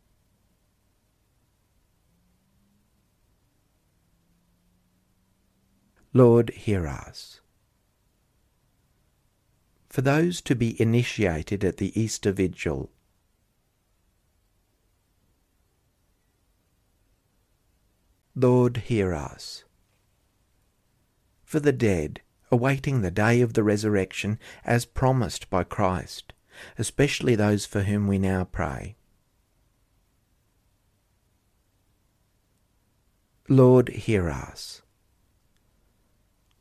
Lord, 6.14 6.50
hear 6.50 6.88
us. 6.88 7.42
For 9.90 10.02
those 10.02 10.42
to 10.42 10.56
be 10.56 10.80
initiated 10.82 11.64
at 11.64 11.78
the 11.78 12.00
Easter 12.00 12.32
Vigil, 12.32 12.90
Lord, 18.36 18.78
hear 18.78 19.14
us. 19.14 19.64
For 21.54 21.60
the 21.60 21.72
dead, 21.72 22.22
awaiting 22.52 23.02
the 23.02 23.12
day 23.12 23.40
of 23.42 23.54
the 23.54 23.62
resurrection 23.62 24.40
as 24.66 24.86
promised 24.86 25.52
by 25.52 25.64
Christ, 25.64 26.34
especially 26.80 27.36
those 27.36 27.68
for 27.68 27.84
whom 27.84 28.08
we 28.08 28.18
now 28.18 28.46
pray. 28.46 28.96
Lord, 33.48 33.90
hear 33.90 34.32
us. 34.32 34.82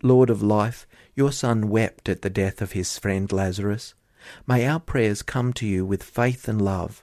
Lord 0.02 0.28
of 0.28 0.42
life, 0.42 0.86
your 1.14 1.32
Son 1.32 1.70
wept 1.70 2.10
at 2.10 2.20
the 2.20 2.28
death 2.28 2.60
of 2.60 2.72
his 2.72 2.98
friend 2.98 3.32
Lazarus. 3.32 3.94
May 4.46 4.66
our 4.66 4.78
prayers 4.78 5.22
come 5.22 5.54
to 5.54 5.66
you 5.66 5.86
with 5.86 6.02
faith 6.02 6.48
and 6.48 6.60
love. 6.60 7.02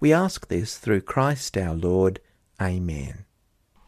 We 0.00 0.12
ask 0.12 0.48
this 0.48 0.78
through 0.78 1.02
Christ 1.02 1.56
our 1.56 1.76
Lord. 1.76 2.18
Amen. 2.60 3.24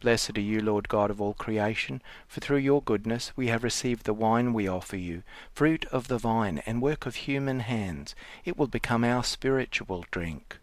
Blessed 0.00 0.36
are 0.36 0.42
you, 0.42 0.60
Lord 0.60 0.88
God 0.88 1.10
of 1.10 1.20
all 1.20 1.34
creation, 1.34 2.02
for 2.28 2.40
through 2.40 2.58
your 2.58 2.82
goodness 2.82 3.32
we 3.34 3.48
have 3.48 3.64
received 3.64 4.04
the 4.04 4.12
wine 4.12 4.52
we 4.52 4.68
offer 4.68 4.96
you, 4.96 5.22
fruit 5.52 5.86
of 5.86 6.08
the 6.08 6.18
vine 6.18 6.62
and 6.66 6.82
work 6.82 7.06
of 7.06 7.14
human 7.16 7.60
hands. 7.60 8.14
It 8.44 8.58
will 8.58 8.66
become 8.66 9.04
our 9.04 9.24
spiritual 9.24 10.04
drink. 10.10 10.58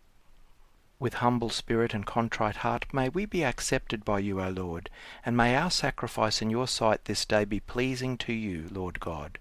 With 0.99 1.15
humble 1.15 1.49
spirit 1.49 1.93
and 1.93 2.05
contrite 2.05 2.57
heart, 2.57 2.85
may 2.93 3.09
we 3.09 3.25
be 3.25 3.43
accepted 3.43 4.05
by 4.05 4.19
you, 4.19 4.39
O 4.39 4.49
Lord, 4.49 4.89
and 5.25 5.35
may 5.35 5.55
our 5.55 5.71
sacrifice 5.71 6.41
in 6.41 6.49
your 6.49 6.67
sight 6.67 7.05
this 7.05 7.25
day 7.25 7.43
be 7.43 7.59
pleasing 7.59 8.17
to 8.19 8.33
you, 8.33 8.69
Lord 8.71 8.99
God. 8.99 9.39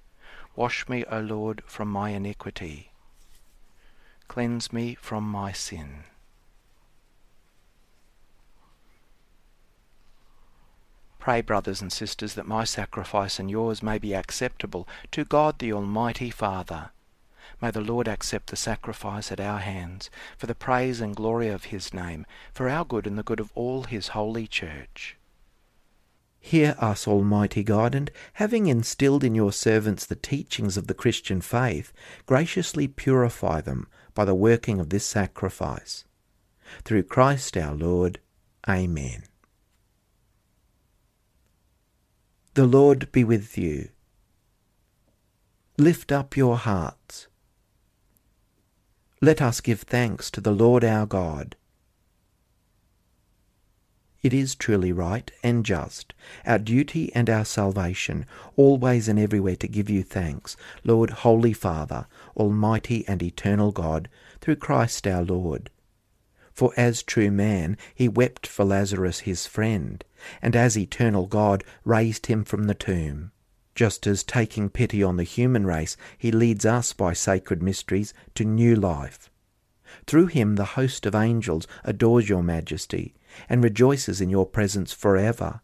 Wash 0.57 0.88
me, 0.88 1.05
O 1.05 1.20
Lord, 1.20 1.62
from 1.66 1.88
my 1.88 2.11
iniquity. 2.11 2.90
Cleanse 4.26 4.72
me 4.72 4.94
from 4.94 5.24
my 5.24 5.52
sin. 5.52 6.05
Pray, 11.22 11.40
brothers 11.40 11.80
and 11.80 11.92
sisters, 11.92 12.35
that 12.35 12.48
my 12.48 12.64
sacrifice 12.64 13.38
and 13.38 13.48
yours 13.48 13.80
may 13.80 13.96
be 13.96 14.12
acceptable 14.12 14.88
to 15.12 15.24
God 15.24 15.61
the 15.61 15.72
Almighty 15.72 16.30
Father. 16.30 16.90
May 17.61 17.70
the 17.70 17.80
Lord 17.80 18.08
accept 18.08 18.48
the 18.48 18.56
sacrifice 18.56 19.30
at 19.30 19.38
our 19.38 19.61
hands, 19.61 20.11
for 20.37 20.48
the 20.48 20.54
praise 20.56 21.00
and 21.00 21.14
glory 21.14 21.46
of 21.46 21.66
his 21.66 21.94
name, 21.94 22.26
for 22.52 22.68
our 22.68 22.85
good 22.85 23.06
and 23.06 23.16
the 23.16 23.22
good 23.22 23.38
of 23.38 23.52
all 23.54 23.85
his 23.85 24.08
holy 24.08 24.48
church. 24.48 25.16
Hear 26.40 26.74
us, 26.80 27.06
Almighty 27.06 27.62
God, 27.62 27.94
and 27.94 28.11
having 28.32 28.66
instilled 28.66 29.22
in 29.22 29.37
your 29.37 29.52
servants 29.52 30.04
the 30.04 30.16
teachings 30.16 30.76
of 30.76 30.88
the 30.88 30.92
Christian 30.92 31.40
faith, 31.40 31.92
graciously 32.26 32.88
purify 32.88 33.61
them 33.61 33.87
by 34.12 34.24
the 34.24 34.35
working 34.35 34.80
of 34.80 34.90
this 34.90 35.06
sacrifice. 35.06 36.02
Through 36.85 37.04
Christ 37.04 37.56
our 37.56 37.76
Lord. 37.76 38.18
Amen. 38.68 39.22
The 42.54 42.66
Lord 42.66 43.10
be 43.12 43.24
with 43.24 43.56
you. 43.56 43.88
Lift 45.78 46.12
up 46.12 46.36
your 46.36 46.58
hearts. 46.58 47.26
Let 49.22 49.40
us 49.40 49.62
give 49.62 49.80
thanks 49.80 50.30
to 50.32 50.40
the 50.42 50.52
Lord 50.52 50.84
our 50.84 51.06
God. 51.06 51.56
It 54.22 54.34
is 54.34 54.54
truly 54.54 54.92
right 54.92 55.30
and 55.42 55.64
just, 55.64 56.12
our 56.44 56.58
duty 56.58 57.10
and 57.14 57.30
our 57.30 57.46
salvation, 57.46 58.26
always 58.54 59.08
and 59.08 59.18
everywhere 59.18 59.56
to 59.56 59.66
give 59.66 59.88
you 59.88 60.02
thanks, 60.02 60.54
Lord, 60.84 61.08
Holy 61.08 61.54
Father, 61.54 62.06
Almighty 62.36 63.08
and 63.08 63.22
Eternal 63.22 63.72
God, 63.72 64.10
through 64.42 64.56
Christ 64.56 65.06
our 65.06 65.24
Lord 65.24 65.70
for 66.52 66.72
as 66.76 67.02
true 67.02 67.30
man 67.30 67.76
he 67.94 68.08
wept 68.08 68.46
for 68.46 68.64
Lazarus 68.64 69.20
his 69.20 69.46
friend, 69.46 70.04
and 70.40 70.54
as 70.54 70.76
eternal 70.76 71.26
God 71.26 71.64
raised 71.84 72.26
him 72.26 72.44
from 72.44 72.64
the 72.64 72.74
tomb. 72.74 73.32
Just 73.74 74.06
as 74.06 74.22
taking 74.22 74.68
pity 74.68 75.02
on 75.02 75.16
the 75.16 75.24
human 75.24 75.66
race, 75.66 75.96
he 76.18 76.30
leads 76.30 76.66
us 76.66 76.92
by 76.92 77.14
sacred 77.14 77.62
mysteries 77.62 78.12
to 78.34 78.44
new 78.44 78.76
life. 78.76 79.30
Through 80.06 80.26
him 80.26 80.56
the 80.56 80.76
host 80.76 81.06
of 81.06 81.14
angels 81.14 81.66
adores 81.84 82.28
your 82.28 82.42
majesty, 82.42 83.14
and 83.48 83.64
rejoices 83.64 84.20
in 84.20 84.28
your 84.28 84.46
presence 84.46 84.92
forever. 84.92 85.62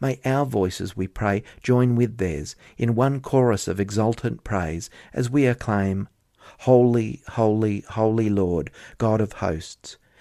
May 0.00 0.20
our 0.24 0.46
voices, 0.46 0.96
we 0.96 1.08
pray, 1.08 1.42
join 1.62 1.96
with 1.96 2.18
theirs 2.18 2.56
in 2.78 2.94
one 2.94 3.20
chorus 3.20 3.68
of 3.68 3.80
exultant 3.80 4.44
praise 4.44 4.88
as 5.12 5.28
we 5.28 5.46
acclaim, 5.46 6.08
Holy, 6.60 7.22
holy, 7.28 7.80
holy 7.88 8.30
Lord, 8.30 8.70
God 8.98 9.20
of 9.20 9.34
hosts, 9.34 9.96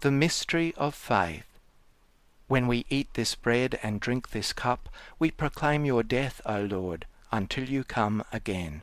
The 0.00 0.10
mystery 0.10 0.72
of 0.78 0.94
faith. 0.94 1.44
When 2.48 2.66
we 2.66 2.86
eat 2.88 3.12
this 3.12 3.34
bread 3.34 3.78
and 3.82 4.00
drink 4.00 4.30
this 4.30 4.54
cup, 4.54 4.88
we 5.18 5.30
proclaim 5.30 5.84
your 5.84 6.02
death, 6.02 6.40
O 6.46 6.62
Lord, 6.62 7.04
until 7.30 7.64
you 7.64 7.84
come 7.84 8.24
again. 8.32 8.82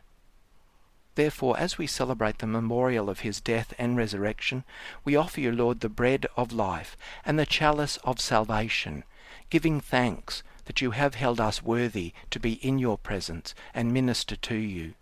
Therefore, 1.16 1.58
as 1.58 1.76
we 1.76 1.88
celebrate 1.88 2.38
the 2.38 2.46
memorial 2.46 3.10
of 3.10 3.22
his 3.22 3.42
death 3.42 3.74
and 3.80 3.98
resurrection, 3.98 4.64
we 5.04 5.16
offer 5.16 5.42
you, 5.42 5.52
Lord, 5.52 5.80
the 5.80 5.90
bread 5.90 6.28
of 6.38 6.52
life 6.52 6.96
and 7.26 7.40
the 7.40 7.48
chalice 7.48 7.98
of 8.04 8.22
salvation, 8.22 9.04
giving 9.50 9.82
thanks 9.82 10.44
that 10.66 10.82
you 10.82 10.92
have 10.92 11.16
held 11.16 11.42
us 11.42 11.64
worthy 11.64 12.14
to 12.30 12.40
be 12.40 12.64
in 12.64 12.78
your 12.78 13.00
presence 13.00 13.56
and 13.74 13.92
minister 13.92 14.36
to 14.36 14.56
you. 14.56 14.94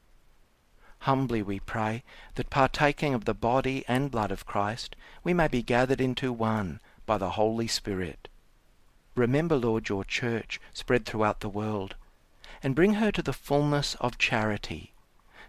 Humbly 1.06 1.44
we 1.44 1.60
pray 1.60 2.04
that 2.34 2.50
partaking 2.50 3.14
of 3.14 3.26
the 3.26 3.36
body 3.36 3.86
and 3.88 4.10
blood 4.10 4.32
of 4.32 4.48
Christ, 4.48 4.96
we 5.24 5.36
may 5.36 5.48
be 5.48 5.62
gathered 5.62 6.02
into 6.02 6.34
one 6.34 6.80
by 7.06 7.20
the 7.20 7.38
Holy 7.38 7.68
Spirit. 7.68 8.28
Remember, 9.14 9.56
Lord, 9.56 9.88
your 9.88 10.04
church 10.04 10.60
spread 10.74 11.06
throughout 11.06 11.42
the 11.42 11.48
world, 11.48 11.96
and 12.64 12.74
bring 12.74 12.96
her 12.96 13.12
to 13.12 13.22
the 13.22 13.34
fullness 13.34 13.94
of 14.02 14.18
charity, 14.18 14.94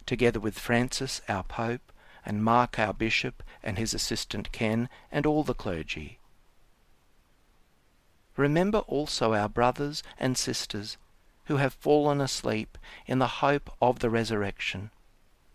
together 0.05 0.39
with 0.39 0.59
Francis, 0.59 1.23
our 1.27 1.43
Pope, 1.43 1.91
and 2.27 2.45
Mark, 2.45 2.79
our 2.79 2.93
Bishop, 2.93 3.43
and 3.63 3.79
his 3.79 3.95
assistant 3.95 4.53
Ken, 4.53 4.91
and 5.11 5.25
all 5.25 5.43
the 5.43 5.55
clergy. 5.55 6.19
Remember 8.37 8.81
also 8.81 9.33
our 9.33 9.49
brothers 9.49 10.03
and 10.19 10.37
sisters 10.37 10.99
who 11.47 11.57
have 11.57 11.73
fallen 11.73 12.21
asleep 12.21 12.77
in 13.07 13.21
the 13.21 13.41
hope 13.41 13.71
of 13.81 14.01
the 14.01 14.11
resurrection 14.11 14.91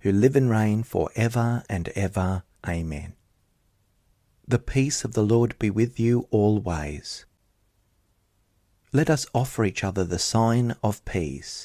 who 0.00 0.12
live 0.12 0.36
and 0.36 0.50
reign 0.50 0.82
for 0.82 1.10
ever 1.16 1.62
and 1.68 1.88
ever. 1.90 2.42
Amen. 2.66 3.14
The 4.46 4.58
peace 4.58 5.04
of 5.04 5.12
the 5.12 5.22
Lord 5.22 5.58
be 5.58 5.70
with 5.70 6.00
you 6.00 6.26
always. 6.30 7.24
Let 8.92 9.08
us 9.08 9.26
offer 9.32 9.64
each 9.64 9.84
other 9.84 10.04
the 10.04 10.18
sign 10.18 10.74
of 10.82 11.04
peace. 11.04 11.64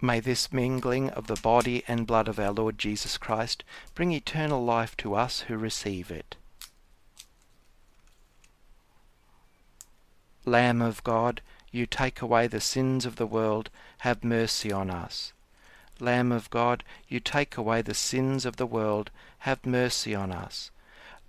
May 0.00 0.20
this 0.20 0.52
mingling 0.52 1.10
of 1.10 1.28
the 1.28 1.40
body 1.42 1.84
and 1.86 2.06
blood 2.06 2.26
of 2.26 2.38
our 2.38 2.50
Lord 2.50 2.76
Jesus 2.76 3.16
Christ 3.16 3.62
bring 3.94 4.10
eternal 4.10 4.64
life 4.64 4.96
to 4.98 5.14
us 5.14 5.40
who 5.42 5.56
receive 5.56 6.10
it. 6.10 6.36
Lamb 10.44 10.82
of 10.82 11.04
God, 11.04 11.40
you 11.74 11.86
take 11.86 12.20
away 12.20 12.46
the 12.46 12.60
sins 12.60 13.06
of 13.06 13.16
the 13.16 13.26
world, 13.26 13.70
have 14.00 14.22
mercy 14.22 14.70
on 14.70 14.90
us. 14.90 15.32
Lamb 15.98 16.30
of 16.30 16.50
God, 16.50 16.84
you 17.08 17.18
take 17.18 17.56
away 17.56 17.80
the 17.80 17.94
sins 17.94 18.44
of 18.44 18.56
the 18.56 18.66
world, 18.66 19.10
have 19.38 19.64
mercy 19.64 20.14
on 20.14 20.30
us. 20.30 20.70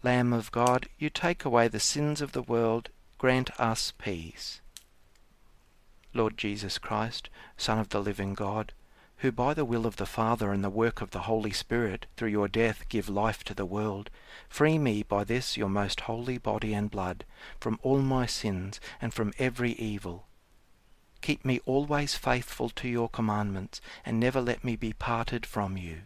Lamb 0.04 0.34
of 0.34 0.52
God, 0.52 0.90
you 1.00 1.10
take 1.10 1.46
away 1.46 1.70
the 1.70 1.80
sins 1.80 2.20
of 2.20 2.34
the 2.34 2.42
world, 2.42 2.90
grant 3.18 3.58
us 3.58 3.94
peace. 3.98 4.60
Lord 6.14 6.38
Jesus 6.38 6.78
Christ, 6.78 7.30
Son 7.56 7.80
of 7.80 7.88
the 7.90 8.02
living 8.02 8.34
God, 8.34 8.74
who 9.20 9.32
by 9.32 9.54
the 9.54 9.64
will 9.64 9.86
of 9.86 9.96
the 9.96 10.06
Father 10.06 10.52
and 10.52 10.62
the 10.62 10.70
work 10.70 11.00
of 11.00 11.12
the 11.12 11.22
Holy 11.22 11.52
Spirit 11.52 12.06
through 12.18 12.32
your 12.32 12.50
death 12.50 12.84
give 12.90 13.08
life 13.08 13.46
to 13.46 13.54
the 13.54 13.66
world, 13.66 14.10
free 14.50 14.78
me 14.78 15.04
by 15.04 15.24
this 15.24 15.56
your 15.56 15.70
most 15.70 16.02
holy 16.02 16.38
body 16.38 16.74
and 16.74 16.92
blood 16.92 17.24
from 17.62 17.80
all 17.82 18.02
my 18.02 18.26
sins 18.26 18.82
and 19.02 19.14
from 19.14 19.32
every 19.40 19.72
evil 19.74 20.26
Keep 21.24 21.46
me 21.46 21.62
always 21.66 22.16
faithful 22.16 22.70
to 22.72 22.90
your 22.90 23.08
commandments, 23.08 23.80
and 24.06 24.20
never 24.20 24.42
let 24.42 24.62
me 24.62 24.76
be 24.76 24.92
parted 24.92 25.46
from 25.46 25.78
you. 25.78 26.02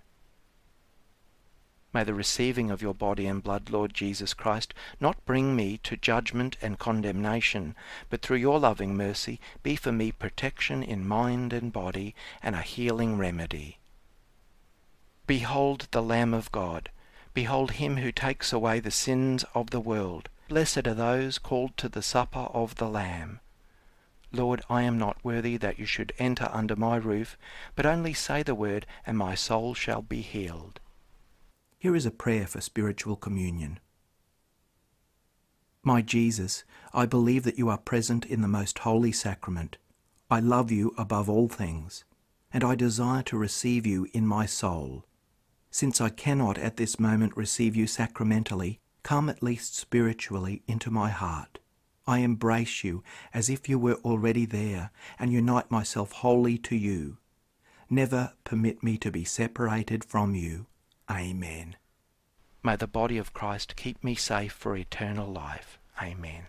May 1.92 2.04
the 2.04 2.14
receiving 2.14 2.70
of 2.70 2.84
your 2.84 2.94
body 2.94 3.26
and 3.26 3.42
blood, 3.42 3.72
Lord 3.72 3.96
Jesus 3.96 4.36
Christ, 4.36 4.76
not 5.00 5.26
bring 5.26 5.56
me 5.56 5.80
to 5.80 5.98
judgment 5.98 6.56
and 6.62 6.78
condemnation, 6.78 7.76
but 8.12 8.22
through 8.22 8.38
your 8.38 8.60
loving 8.60 8.96
mercy 8.96 9.40
be 9.64 9.76
for 9.76 9.92
me 9.92 10.12
protection 10.12 10.84
in 10.84 11.08
mind 11.08 11.52
and 11.52 11.74
body 11.74 12.14
and 12.44 12.54
a 12.54 12.62
healing 12.62 13.18
remedy. 13.18 13.80
Behold 15.26 15.88
the 15.90 16.04
Lamb 16.04 16.36
of 16.36 16.52
God. 16.52 16.92
Behold 17.34 17.72
him 17.72 17.98
who 17.98 18.12
takes 18.12 18.54
away 18.54 18.80
the 18.80 18.92
sins 18.92 19.44
of 19.56 19.72
the 19.72 19.80
world. 19.80 20.30
Blessed 20.48 20.86
are 20.86 20.94
those 20.94 21.40
called 21.40 21.76
to 21.78 21.90
the 21.90 22.04
supper 22.04 22.48
of 22.54 22.76
the 22.76 22.88
Lamb. 22.88 23.40
Lord, 24.32 24.62
I 24.70 24.84
am 24.84 24.98
not 24.98 25.24
worthy 25.24 25.58
that 25.58 25.80
you 25.80 25.86
should 25.86 26.14
enter 26.20 26.50
under 26.52 26.76
my 26.76 26.98
roof, 26.98 27.38
but 27.76 27.86
only 27.86 28.14
say 28.14 28.44
the 28.44 28.56
word, 28.56 28.86
and 29.06 29.18
my 29.18 29.36
soul 29.36 29.74
shall 29.74 30.02
be 30.02 30.22
healed. 30.22 30.80
Here 31.80 31.96
is 31.96 32.06
a 32.06 32.12
prayer 32.12 32.48
for 32.48 32.60
spiritual 32.60 33.16
communion. 33.16 33.80
My 35.84 36.02
Jesus, 36.02 36.66
I 36.94 37.06
believe 37.06 37.44
that 37.44 37.58
you 37.58 37.70
are 37.70 37.78
present 37.78 38.26
in 38.26 38.42
the 38.42 38.48
most 38.48 38.80
holy 38.80 39.14
sacrament. 39.14 39.78
I 40.30 40.42
love 40.42 40.72
you 40.72 40.94
above 40.98 41.30
all 41.30 41.48
things, 41.48 42.04
and 42.52 42.64
I 42.64 42.76
desire 42.76 43.24
to 43.24 43.38
receive 43.38 43.86
you 43.86 44.08
in 44.12 44.28
my 44.28 44.46
soul. 44.46 45.06
Since 45.72 46.02
I 46.02 46.10
cannot 46.10 46.58
at 46.58 46.76
this 46.76 47.00
moment 47.00 47.38
receive 47.38 47.76
you 47.76 47.88
sacramentally, 47.88 48.80
come 49.04 49.30
at 49.30 49.42
least 49.42 49.78
spiritually 49.78 50.64
into 50.68 50.92
my 50.92 51.10
heart. 51.10 51.60
I 52.08 52.20
embrace 52.20 52.84
you 52.86 53.04
as 53.34 53.50
if 53.50 53.68
you 53.68 53.78
were 53.78 53.96
already 54.06 54.46
there 54.46 54.92
and 55.20 55.32
unite 55.32 55.70
myself 55.70 56.14
wholly 56.14 56.58
to 56.60 56.76
you. 56.76 57.18
Never 57.90 58.34
permit 58.46 58.82
me 58.82 58.98
to 59.00 59.12
be 59.12 59.26
separated 59.26 60.06
from 60.06 60.34
you. 60.34 60.68
Amen. 61.12 61.76
May 62.64 62.78
the 62.78 62.88
body 62.88 63.18
of 63.18 63.34
Christ 63.34 63.76
keep 63.76 64.04
me 64.04 64.16
safe 64.16 64.54
for 64.54 64.76
eternal 64.76 65.32
life. 65.32 65.78
Amen. 66.02 66.48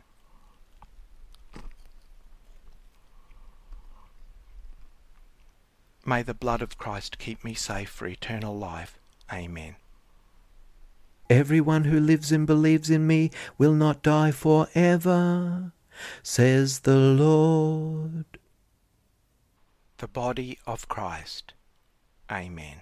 May 6.05 6.23
the 6.23 6.35
blood 6.35 6.63
of 6.63 6.79
Christ 6.79 7.19
keep 7.19 7.45
me 7.45 7.55
safe 7.55 7.91
for 7.91 8.07
eternal 8.07 8.57
life. 8.57 8.99
Amen. 9.33 9.77
Everyone 11.31 11.85
who 11.85 12.01
lives 12.01 12.33
and 12.33 12.47
believes 12.47 12.89
in 12.89 13.07
me 13.07 13.31
will 13.59 13.75
not 13.75 14.03
die 14.03 14.31
forever, 14.31 15.73
says 16.23 16.81
the 16.81 16.97
Lord. 16.97 18.25
The 19.99 20.09
body 20.09 20.59
of 20.67 20.89
Christ. 20.89 21.53
Amen. 22.33 22.81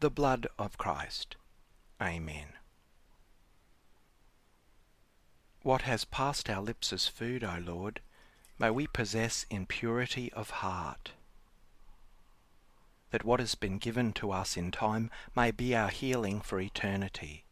The 0.00 0.10
blood 0.10 0.46
of 0.58 0.76
Christ. 0.76 1.36
Amen. 2.00 2.48
What 5.62 5.82
has 5.82 6.04
passed 6.04 6.50
our 6.50 6.60
lips 6.60 6.92
as 6.92 7.08
food, 7.08 7.42
O 7.42 7.58
Lord, 7.64 8.00
may 8.58 8.68
we 8.70 8.86
possess 8.86 9.46
in 9.48 9.64
purity 9.64 10.30
of 10.34 10.50
heart. 10.50 11.12
That 13.12 13.24
what 13.24 13.40
has 13.40 13.54
been 13.54 13.78
given 13.78 14.12
to 14.12 14.30
us 14.30 14.58
in 14.58 14.70
time 14.70 15.10
may 15.34 15.50
be 15.52 15.74
our 15.74 15.88
healing 15.88 16.42
for 16.42 16.60
eternity. 16.60 17.44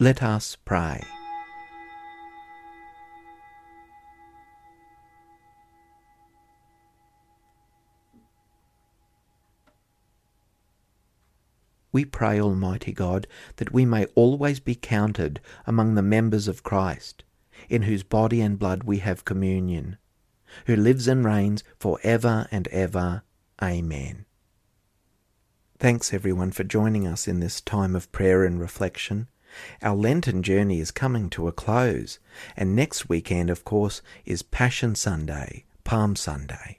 Let 0.00 0.22
us 0.22 0.56
pray. 0.64 1.02
We 11.90 12.04
pray, 12.04 12.40
Almighty 12.40 12.92
God, 12.92 13.26
that 13.56 13.72
we 13.72 13.84
may 13.84 14.04
always 14.14 14.60
be 14.60 14.76
counted 14.76 15.40
among 15.66 15.96
the 15.96 16.02
members 16.02 16.46
of 16.46 16.62
Christ, 16.62 17.24
in 17.68 17.82
whose 17.82 18.04
body 18.04 18.40
and 18.40 18.56
blood 18.56 18.84
we 18.84 18.98
have 18.98 19.24
communion, 19.24 19.98
who 20.66 20.76
lives 20.76 21.08
and 21.08 21.24
reigns 21.24 21.64
for 21.76 21.98
ever 22.04 22.46
and 22.52 22.68
ever. 22.68 23.24
Amen. 23.60 24.26
Thanks 25.80 26.14
everyone 26.14 26.52
for 26.52 26.62
joining 26.62 27.04
us 27.04 27.26
in 27.26 27.40
this 27.40 27.60
time 27.60 27.96
of 27.96 28.12
prayer 28.12 28.44
and 28.44 28.60
reflection 28.60 29.26
Our 29.82 29.96
Lenten 29.96 30.42
journey 30.42 30.80
is 30.80 30.90
coming 30.90 31.30
to 31.30 31.48
a 31.48 31.52
close, 31.52 32.18
and 32.56 32.74
next 32.74 33.08
weekend, 33.08 33.50
of 33.50 33.64
course, 33.64 34.02
is 34.24 34.42
Passion 34.42 34.94
Sunday, 34.94 35.64
Palm 35.84 36.16
Sunday. 36.16 36.78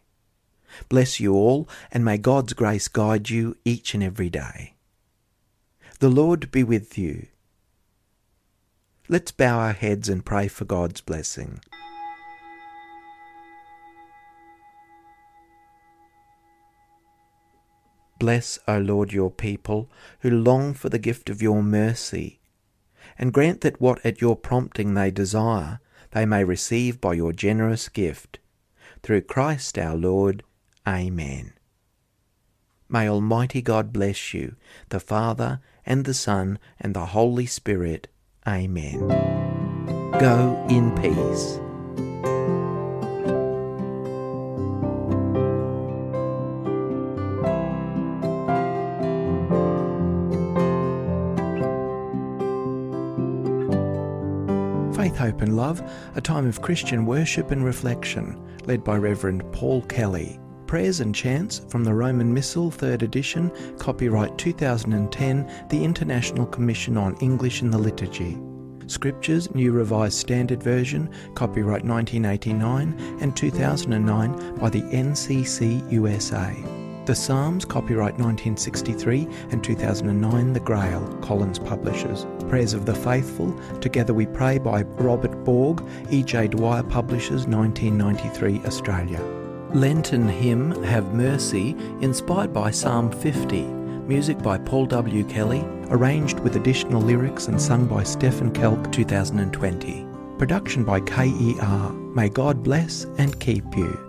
Bless 0.87 1.19
you 1.19 1.33
all, 1.33 1.67
and 1.91 2.05
may 2.05 2.17
God's 2.17 2.53
grace 2.53 2.87
guide 2.87 3.29
you 3.29 3.57
each 3.65 3.93
and 3.93 4.03
every 4.03 4.29
day. 4.29 4.75
The 5.99 6.09
Lord 6.09 6.51
be 6.51 6.63
with 6.63 6.97
you. 6.97 7.27
Let's 9.07 9.31
bow 9.31 9.59
our 9.59 9.73
heads 9.73 10.07
and 10.07 10.23
pray 10.23 10.47
for 10.47 10.65
God's 10.65 11.01
blessing. 11.01 11.59
Bless, 18.19 18.59
O 18.67 18.77
Lord, 18.77 19.13
your 19.13 19.31
people 19.31 19.89
who 20.19 20.29
long 20.29 20.73
for 20.73 20.89
the 20.89 20.99
gift 20.99 21.29
of 21.29 21.41
your 21.41 21.63
mercy, 21.63 22.39
and 23.19 23.33
grant 23.33 23.61
that 23.61 23.79
what 23.81 24.03
at 24.05 24.21
your 24.21 24.35
prompting 24.35 24.93
they 24.93 25.11
desire, 25.11 25.79
they 26.11 26.25
may 26.25 26.43
receive 26.43 26.99
by 26.99 27.13
your 27.13 27.33
generous 27.33 27.89
gift. 27.89 28.39
Through 29.03 29.21
Christ 29.21 29.77
our 29.77 29.95
Lord. 29.95 30.43
Amen. 30.87 31.53
May 32.87 33.07
Almighty 33.07 33.61
God 33.61 33.93
bless 33.93 34.33
you, 34.33 34.55
the 34.89 34.99
Father, 34.99 35.59
and 35.85 36.05
the 36.05 36.13
Son, 36.13 36.57
and 36.79 36.95
the 36.95 37.07
Holy 37.07 37.45
Spirit. 37.45 38.07
Amen. 38.47 39.07
Go 40.19 40.65
in 40.69 40.95
peace. 40.95 41.59
Hope 55.29 55.41
and 55.43 55.55
Love, 55.55 55.83
a 56.15 56.21
time 56.21 56.47
of 56.47 56.63
Christian 56.63 57.05
worship 57.05 57.51
and 57.51 57.63
reflection, 57.63 58.57
led 58.65 58.83
by 58.83 58.97
Reverend 58.97 59.43
Paul 59.51 59.83
Kelly. 59.83 60.39
Prayers 60.65 61.01
and 61.01 61.13
Chants 61.13 61.61
from 61.69 61.83
the 61.83 61.93
Roman 61.93 62.33
Missal, 62.33 62.71
3rd 62.71 63.03
edition, 63.03 63.51
copyright 63.77 64.35
2010, 64.39 65.67
the 65.69 65.83
International 65.83 66.47
Commission 66.47 66.97
on 66.97 67.15
English 67.17 67.61
in 67.61 67.69
the 67.69 67.77
Liturgy. 67.77 68.39
Scriptures, 68.87 69.53
New 69.53 69.71
Revised 69.71 70.17
Standard 70.17 70.63
Version, 70.63 71.07
copyright 71.35 71.85
1989 71.85 73.19
and 73.21 73.37
2009 73.37 74.55
by 74.55 74.69
the 74.71 74.81
NCC 74.81 75.91
USA. 75.91 76.78
The 77.09 77.15
Psalms, 77.15 77.65
copyright 77.65 78.19
1963 78.19 79.27
and 79.49 79.63
2009, 79.63 80.53
The 80.53 80.59
Grail, 80.59 81.01
Collins 81.23 81.57
Publishers. 81.57 82.27
Prayers 82.49 82.75
of 82.75 82.85
the 82.85 82.93
Faithful, 82.93 83.51
Together 83.79 84.13
We 84.13 84.27
Pray 84.27 84.59
by 84.59 84.83
Robert 84.83 85.43
Borg, 85.43 85.83
E.J. 86.11 86.49
Dwyer 86.49 86.83
Publishers, 86.83 87.47
1993, 87.47 88.61
Australia. 88.63 89.19
Lenten 89.73 90.27
hymn, 90.27 90.83
Have 90.83 91.15
Mercy, 91.15 91.75
inspired 92.01 92.53
by 92.53 92.69
Psalm 92.69 93.11
50. 93.11 93.63
Music 93.63 94.37
by 94.43 94.59
Paul 94.59 94.85
W. 94.85 95.23
Kelly, 95.23 95.65
arranged 95.89 96.39
with 96.41 96.57
additional 96.57 97.01
lyrics 97.01 97.47
and 97.47 97.59
sung 97.59 97.87
by 97.87 98.03
Stephen 98.03 98.51
Kelk, 98.51 98.91
2020. 98.91 100.05
Production 100.37 100.83
by 100.83 100.99
KER. 100.99 101.91
May 102.13 102.29
God 102.29 102.61
bless 102.61 103.05
and 103.17 103.39
keep 103.39 103.75
you. 103.75 104.08